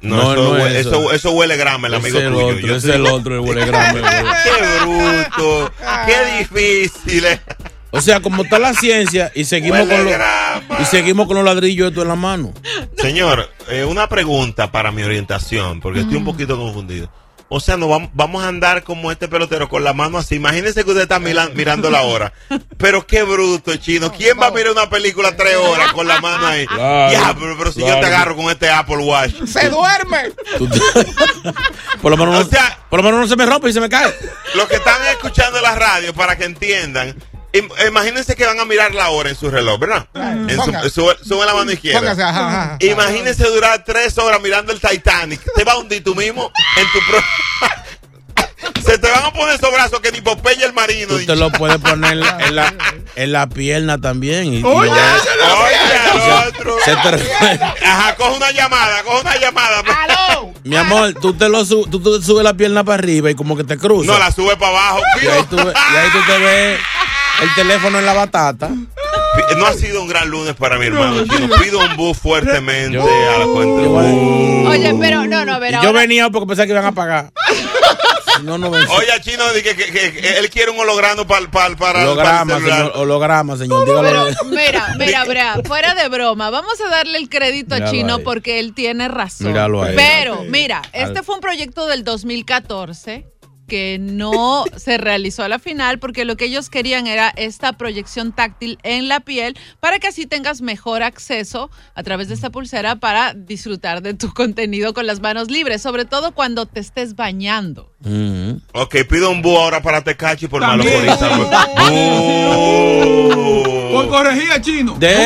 [0.00, 0.88] No, No, eso, no hue- es eso.
[0.90, 1.12] eso.
[1.12, 2.46] Eso, huele grama, el amigo es el tuyo.
[2.46, 5.72] otro, Yo es el otro, el huele grama, huele- Qué bruto,
[6.06, 7.24] qué difícil.
[7.26, 7.40] eh.
[7.90, 11.44] O sea, como está la ciencia y seguimos Huele con los y seguimos con los
[11.44, 12.52] ladrillos estos en la mano.
[12.96, 17.10] Señor, eh, una pregunta para mi orientación, porque estoy un poquito confundido.
[17.50, 20.34] O sea, no vamos, vamos a andar como este pelotero con la mano así.
[20.34, 22.32] Imagínese que usted está mira- mirando la hora.
[22.76, 24.12] Pero qué bruto, chino.
[24.12, 26.66] ¿Quién va a mirar una película tres horas con la mano ahí?
[26.78, 29.32] Claro, ya, pero, pero si yo te agarro con este Apple Watch.
[29.46, 30.32] ¡Se duerme!
[32.02, 32.58] Por, lo menos no,
[32.90, 34.12] por lo menos no se me rompe y se me cae.
[34.54, 37.16] Los que están escuchando la radio, para que entiendan,
[37.88, 40.06] imagínense que van a mirar la hora en su reloj, ¿verdad?
[40.14, 40.88] En su- Ponga.
[40.90, 42.00] sube, sube la mano izquierda.
[42.00, 42.76] Póngase, ajá, ajá.
[42.80, 45.40] Imagínense durar tres horas mirando el Titanic.
[45.54, 47.18] Te va a hundir tú mismo en tu pro...
[48.84, 51.08] Se te van a poner esos brazos que ni Popeye el marino.
[51.16, 52.74] Tú te lo puedes poner en la, en la,
[53.16, 54.52] en la pierna también.
[54.52, 55.76] Y, y Oye, ya- oye,
[56.14, 56.76] el otro.
[56.84, 59.82] se te- Ajá, coge una llamada, coge una llamada.
[60.64, 63.64] mi amor, tú te lo tú, tú subes la pierna para arriba y como que
[63.64, 64.06] te cruzas.
[64.06, 65.00] No, la sube para abajo.
[65.22, 66.80] y, ahí tú, ve- y ahí tú te ves
[67.42, 68.70] el teléfono en la batata.
[69.56, 71.48] No ha sido un gran lunes para mi hermano chino.
[71.62, 73.82] Pido un bus fuertemente a la cuenta.
[74.70, 77.30] Oye, pero no, no, Y yo venía porque pensaba que iban a pagar.
[78.42, 82.02] No, no Oye, chino, que, que- que- que él quiere un holograma para, para, para,
[82.04, 82.78] holograma, el celular.
[82.78, 82.92] señor.
[82.96, 83.84] Holograma, señor.
[83.84, 84.08] Dígalo.
[84.10, 88.22] Pero mira, mira, Brea, fuera de broma, vamos a darle el crédito a Chino ahí.
[88.22, 89.48] porque él tiene razón.
[89.48, 89.96] Míralo ahí.
[89.96, 93.26] Pero, mira, este fue un proyecto del 2014
[93.68, 98.32] que no se realizó a la final porque lo que ellos querían era esta proyección
[98.32, 102.96] táctil en la piel para que así tengas mejor acceso a través de esta pulsera
[102.96, 107.92] para disfrutar de tu contenido con las manos libres, sobre todo cuando te estés bañando.
[108.72, 111.04] Ok, pido un bus ahora para Tecachi por malo También.
[111.16, 111.28] corista.
[113.92, 114.94] Por corregir a chino.
[114.98, 115.24] De, de-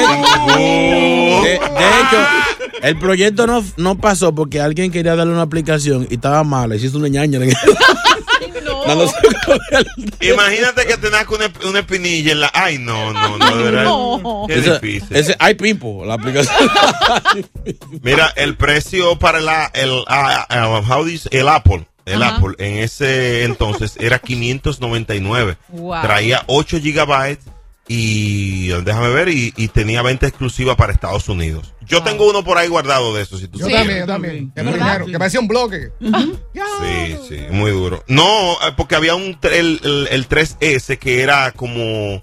[1.43, 2.18] de hecho,
[2.82, 6.74] el proyecto no, no pasó porque alguien quería darle una aplicación y estaba mala.
[6.76, 7.38] Hiciste una ñaña.
[8.87, 9.14] Dándose
[10.20, 12.51] Imagínate que te nazca una, una espinilla en la.
[12.55, 13.85] Ay, no, no, no, de verdad.
[13.85, 14.45] No.
[14.49, 15.16] Qué Ese- difícil.
[15.16, 16.55] ese- hay pimpo, la aplicación.
[18.03, 22.37] Mira, el precio para la, el, how this- el Apple, el Ajá.
[22.37, 25.57] Apple en ese entonces era 599.
[25.68, 26.03] Wow.
[26.03, 27.45] Traía 8 gigabytes
[27.89, 31.74] y déjame ver y, y tenía venta exclusiva para Estados Unidos.
[31.87, 34.51] Yo tengo uno por ahí guardado de eso, si tú Yo también, yo también.
[34.53, 35.91] Primero, que parecía un bloque.
[36.01, 38.05] Sí, sí, muy duro.
[38.07, 42.22] No, eh, porque había un el, el, el 3S que era como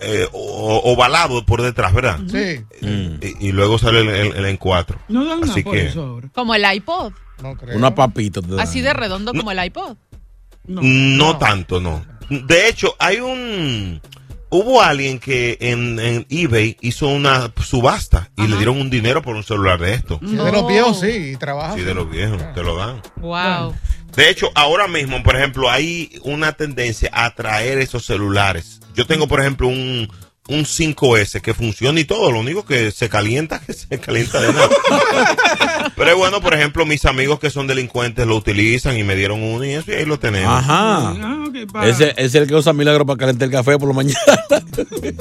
[0.00, 2.18] eh, ovalado por detrás, ¿verdad?
[2.30, 2.64] Sí.
[2.80, 4.96] Y, y luego sale el, el, el N4.
[5.08, 6.20] No nada Así por que eso.
[6.34, 7.12] Como el iPod,
[7.42, 7.76] No creo.
[7.76, 8.40] Una papita.
[8.58, 9.96] así de redondo como el iPod.
[10.66, 12.04] no, tanto, no.
[12.28, 14.00] De hecho, hay un...
[14.54, 19.34] Hubo alguien que en, en eBay hizo una subasta y le dieron un dinero por
[19.34, 20.20] un celular de esto.
[20.20, 21.74] Sí, de los viejos sí, y trabaja.
[21.74, 23.00] Sí, de los viejos, te lo dan.
[23.16, 23.74] Wow.
[24.14, 28.80] De hecho, ahora mismo, por ejemplo, hay una tendencia a traer esos celulares.
[28.94, 30.10] Yo tengo, por ejemplo, un,
[30.48, 32.32] un 5S que funciona y todo.
[32.32, 34.68] Lo único que se calienta, que se calienta de nada.
[35.96, 39.42] Pero es bueno, por ejemplo, mis amigos que son delincuentes lo utilizan y me dieron
[39.42, 40.52] uno y eso y ahí lo tenemos.
[40.52, 41.14] Ajá.
[41.74, 44.18] Ah, Ese es el que usa milagro para calentar el café por la mañana.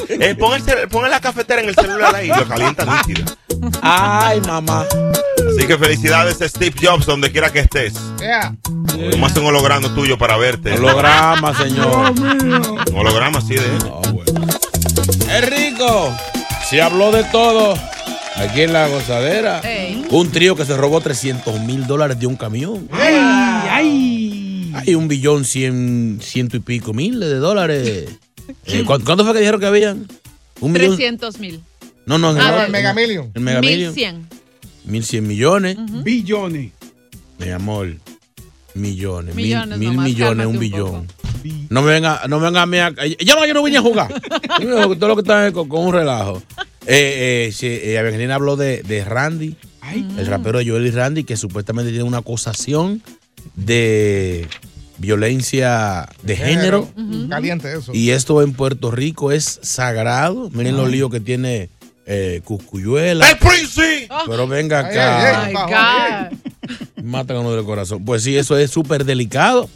[0.09, 3.25] Eh, pon, el cel- pon la cafetera en el celular ahí y lo calienta nítido.
[3.81, 4.85] Ay, mamá.
[5.49, 7.93] Así que felicidades a Steve Jobs, donde quiera que estés.
[8.19, 8.55] Yeah.
[9.11, 10.73] Nomás un holograma tuyo para verte.
[10.73, 12.11] Holograma, señor.
[12.11, 13.79] Un holograma así de él.
[15.33, 16.15] Es rico.
[16.69, 17.73] Se habló de todo.
[18.35, 19.59] Aquí en la gozadera.
[19.61, 20.05] Ey.
[20.09, 22.87] Un trío que se robó 300 mil dólares de un camión.
[22.91, 23.15] Ay,
[23.69, 24.71] ay.
[24.73, 28.07] Hay un billón cien, ciento y pico mil de dólares.
[28.65, 30.07] Eh, ¿cu- ¿Cuánto fue que dijeron que habían?
[30.61, 30.95] Un millón.
[30.95, 31.61] 300 mil.
[32.05, 33.31] No, no, en Ah, el- Mega Million.
[33.33, 33.93] El Mega Million.
[33.93, 34.27] 1100.
[34.85, 35.77] Mil cien millones.
[36.03, 36.71] Billones.
[37.37, 37.95] Mi amor.
[38.73, 39.35] Millones.
[39.35, 41.07] mil- Millones mil nomás, millones, un billón.
[41.69, 43.81] No me venga, no me venga a mí a- Yo no, yo no vine a
[43.81, 44.13] jugar.
[44.61, 46.41] Yo, Todo lo que está es con, con un relajo.
[46.87, 49.55] Eh, eh, sí, eh, Evangelina habló de, de Randy,
[50.17, 53.01] el rapero de Joel y Randy, que supuestamente tiene una acusación
[53.55, 54.47] de
[54.97, 56.87] violencia de género.
[57.29, 57.91] Caliente eso.
[57.93, 60.49] Y esto en Puerto Rico es sagrado.
[60.51, 61.69] Miren los líos que tiene
[62.05, 63.29] eh, Cuscuyuela.
[63.29, 64.07] ¡El Prince!
[64.27, 65.45] Pero venga acá.
[65.45, 67.03] ay, Oh my God.
[67.03, 68.05] Matan a uno del corazón.
[68.05, 69.69] Pues sí, eso es súper delicado.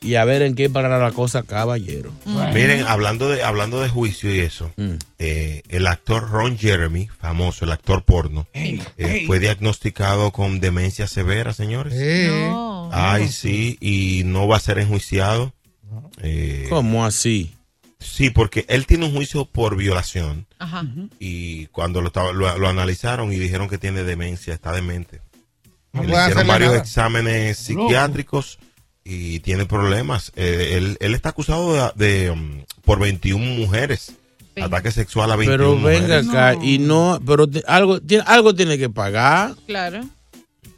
[0.00, 2.12] Y a ver en qué parará la cosa, caballero.
[2.54, 4.92] Miren, hablando de, hablando de juicio y eso, Mm.
[5.18, 9.26] eh, el actor Ron Jeremy, famoso, el actor porno, eh, ey.
[9.26, 11.94] fue diagnosticado con demencia severa, señores.
[12.30, 12.90] No.
[12.92, 15.52] Ay, sí, y no va a ser enjuiciado.
[16.22, 17.54] Eh, ¿Cómo así?
[17.98, 20.84] Sí, porque él tiene un juicio por violación Ajá.
[21.18, 25.20] y cuando lo, estaba- lo, lo analizaron y dijeron que tiene demencia, está demente.
[25.92, 26.82] No Le hicieron varios nada.
[26.82, 28.58] exámenes psiquiátricos
[29.08, 30.32] y tiene problemas.
[30.36, 34.12] Eh, él, él está acusado de, de, um, por 21 mujeres.
[34.60, 36.28] Ataque sexual a 21 Pero venga mujeres.
[36.28, 39.54] acá y no, pero te- algo, tiene, algo tiene que pagar.
[39.66, 40.00] Claro.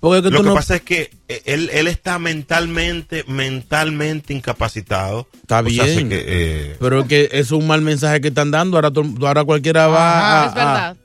[0.00, 4.32] Porque es que Lo que no- pasa es que eh, él, él está mentalmente, mentalmente
[4.34, 5.26] incapacitado.
[5.42, 5.96] Está O sea, bien.
[5.98, 8.76] sé que, eh, Pero es que es un mal mensaje que están dando.
[8.76, 8.90] Ahora,
[9.26, 10.54] ahora cualquiera va Ajá, a, es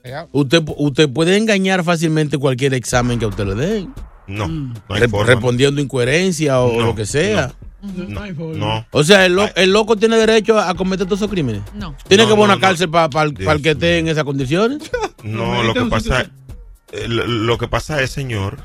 [0.03, 0.28] verdad.
[0.32, 3.93] Usted, usted puede engañar fácilmente cualquier examen que a usted le den.
[4.28, 5.28] No, no hay Re- forma.
[5.28, 7.53] respondiendo incoherencia o No, lo que sea.
[7.82, 8.86] No, no.
[8.91, 11.61] O sea, el, lo- el loco tiene derecho a cometer todos esos crímenes.
[11.76, 11.95] No.
[12.07, 12.61] Tiene No, que poner no, una no.
[12.61, 14.80] cárcel para el Dios que esté en esas condiciones.
[15.23, 16.30] No, lo que pasa,
[17.07, 18.57] lo, lo que pasa es, señor,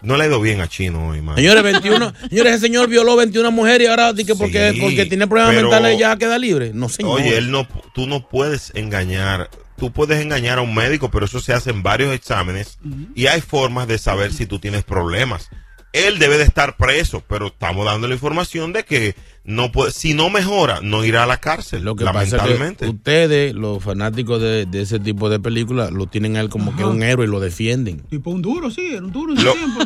[0.00, 1.36] no le ha ido bien a Chino hoy, man.
[1.36, 5.06] Señores, 21, señores, ese señor violó 21 mujeres y ahora dice que porque, Sí, porque
[5.06, 6.72] tiene problemas pero- mentales ya queda libre.
[6.74, 7.20] No, señor.
[7.20, 9.48] Oye, él no, tú no puedes engañar.
[9.76, 12.78] Tú puedes engañar a un médico, pero eso se hace en varios exámenes
[13.14, 15.50] y hay formas de saber si tú tienes problemas.
[15.92, 19.14] Él debe de estar preso, pero estamos dando la información de que
[19.44, 21.82] no puede, si no mejora, no irá a la cárcel.
[21.82, 22.84] Lo que pasa es lamentablemente.
[22.86, 26.74] que ustedes, los fanáticos de, de ese tipo de películas, lo tienen a él como
[26.76, 28.00] que un héroe y lo defienden.
[28.08, 29.80] Tipo un duro, sí, era un duro en su Lo- tiempo.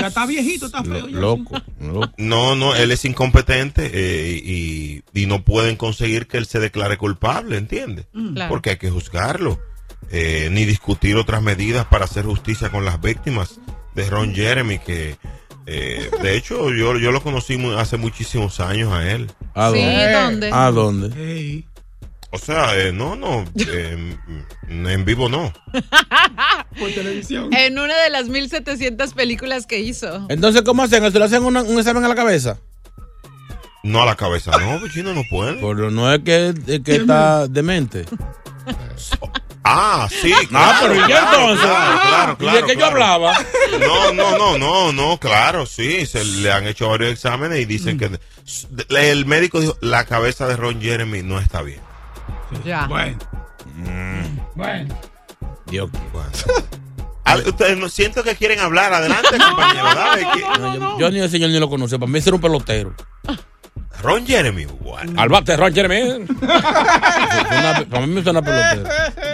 [0.00, 1.06] Ya está viejito, está feo.
[1.06, 2.10] Loco, loco.
[2.16, 6.96] No, no, él es incompetente eh, y, y no pueden conseguir que él se declare
[6.96, 8.06] culpable, ¿entiendes?
[8.34, 8.48] Claro.
[8.48, 9.60] Porque hay que juzgarlo,
[10.10, 13.60] eh, ni discutir otras medidas para hacer justicia con las víctimas
[13.98, 15.16] de Ron Jeremy, que
[15.66, 19.30] eh, de hecho yo, yo lo conocí hace muchísimos años a él.
[19.54, 20.12] ¿A Sí, dónde?
[20.12, 20.50] ¿dónde?
[20.52, 21.64] ¿A dónde?
[22.30, 24.16] O sea, eh, no, no, eh,
[24.68, 25.52] en vivo no.
[26.78, 27.48] Por televisión.
[27.54, 30.26] En una de las 1700 películas que hizo.
[30.28, 31.10] Entonces, ¿cómo hacen?
[31.10, 32.58] ¿Se le hacen una- un examen a la cabeza?
[33.82, 35.54] No a la cabeza, no, pues, chino no puede.
[35.54, 38.04] Pero no es que, es que está demente.
[39.70, 41.66] Ah, sí, Ah, claro, pero ¿y claro, entonces?
[41.66, 43.38] Claro, claro, ¿Y claro, de qué yo hablaba?
[43.80, 47.96] No, no, no, no, no, claro, sí, se le han hecho varios exámenes y dicen
[47.96, 47.98] Mm.
[47.98, 51.80] que el médico dijo la cabeza de Ron Jeremy no está bien.
[52.64, 52.86] Ya.
[52.86, 53.18] Bueno.
[54.54, 54.98] Bueno.
[55.66, 55.90] Dios.
[56.12, 56.30] Bueno.
[57.24, 59.84] Al- Ustedes no siento que quieren hablar, adelante, compañero.
[59.94, 61.98] dale, que- No, yo, yo ni el señor ni lo conocía.
[61.98, 62.94] Para mí ese era un pelotero.
[64.02, 65.20] Ron Jeremy, bueno.
[65.20, 66.26] Al bate, Ron Jeremy.
[67.90, 68.88] Para mí me suena pelotero.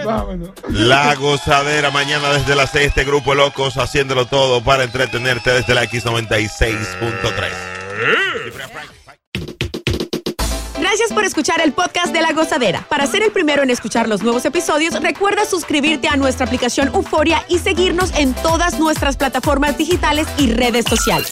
[0.05, 0.49] Vámonos.
[0.69, 5.73] La gozadera mañana desde las 6, este grupo de locos haciéndolo todo para entretenerte desde
[5.73, 7.75] la X96.3.
[10.79, 12.85] Gracias por escuchar el podcast de La Gozadera.
[12.89, 17.43] Para ser el primero en escuchar los nuevos episodios, recuerda suscribirte a nuestra aplicación Euforia
[17.49, 21.31] y seguirnos en todas nuestras plataformas digitales y redes sociales.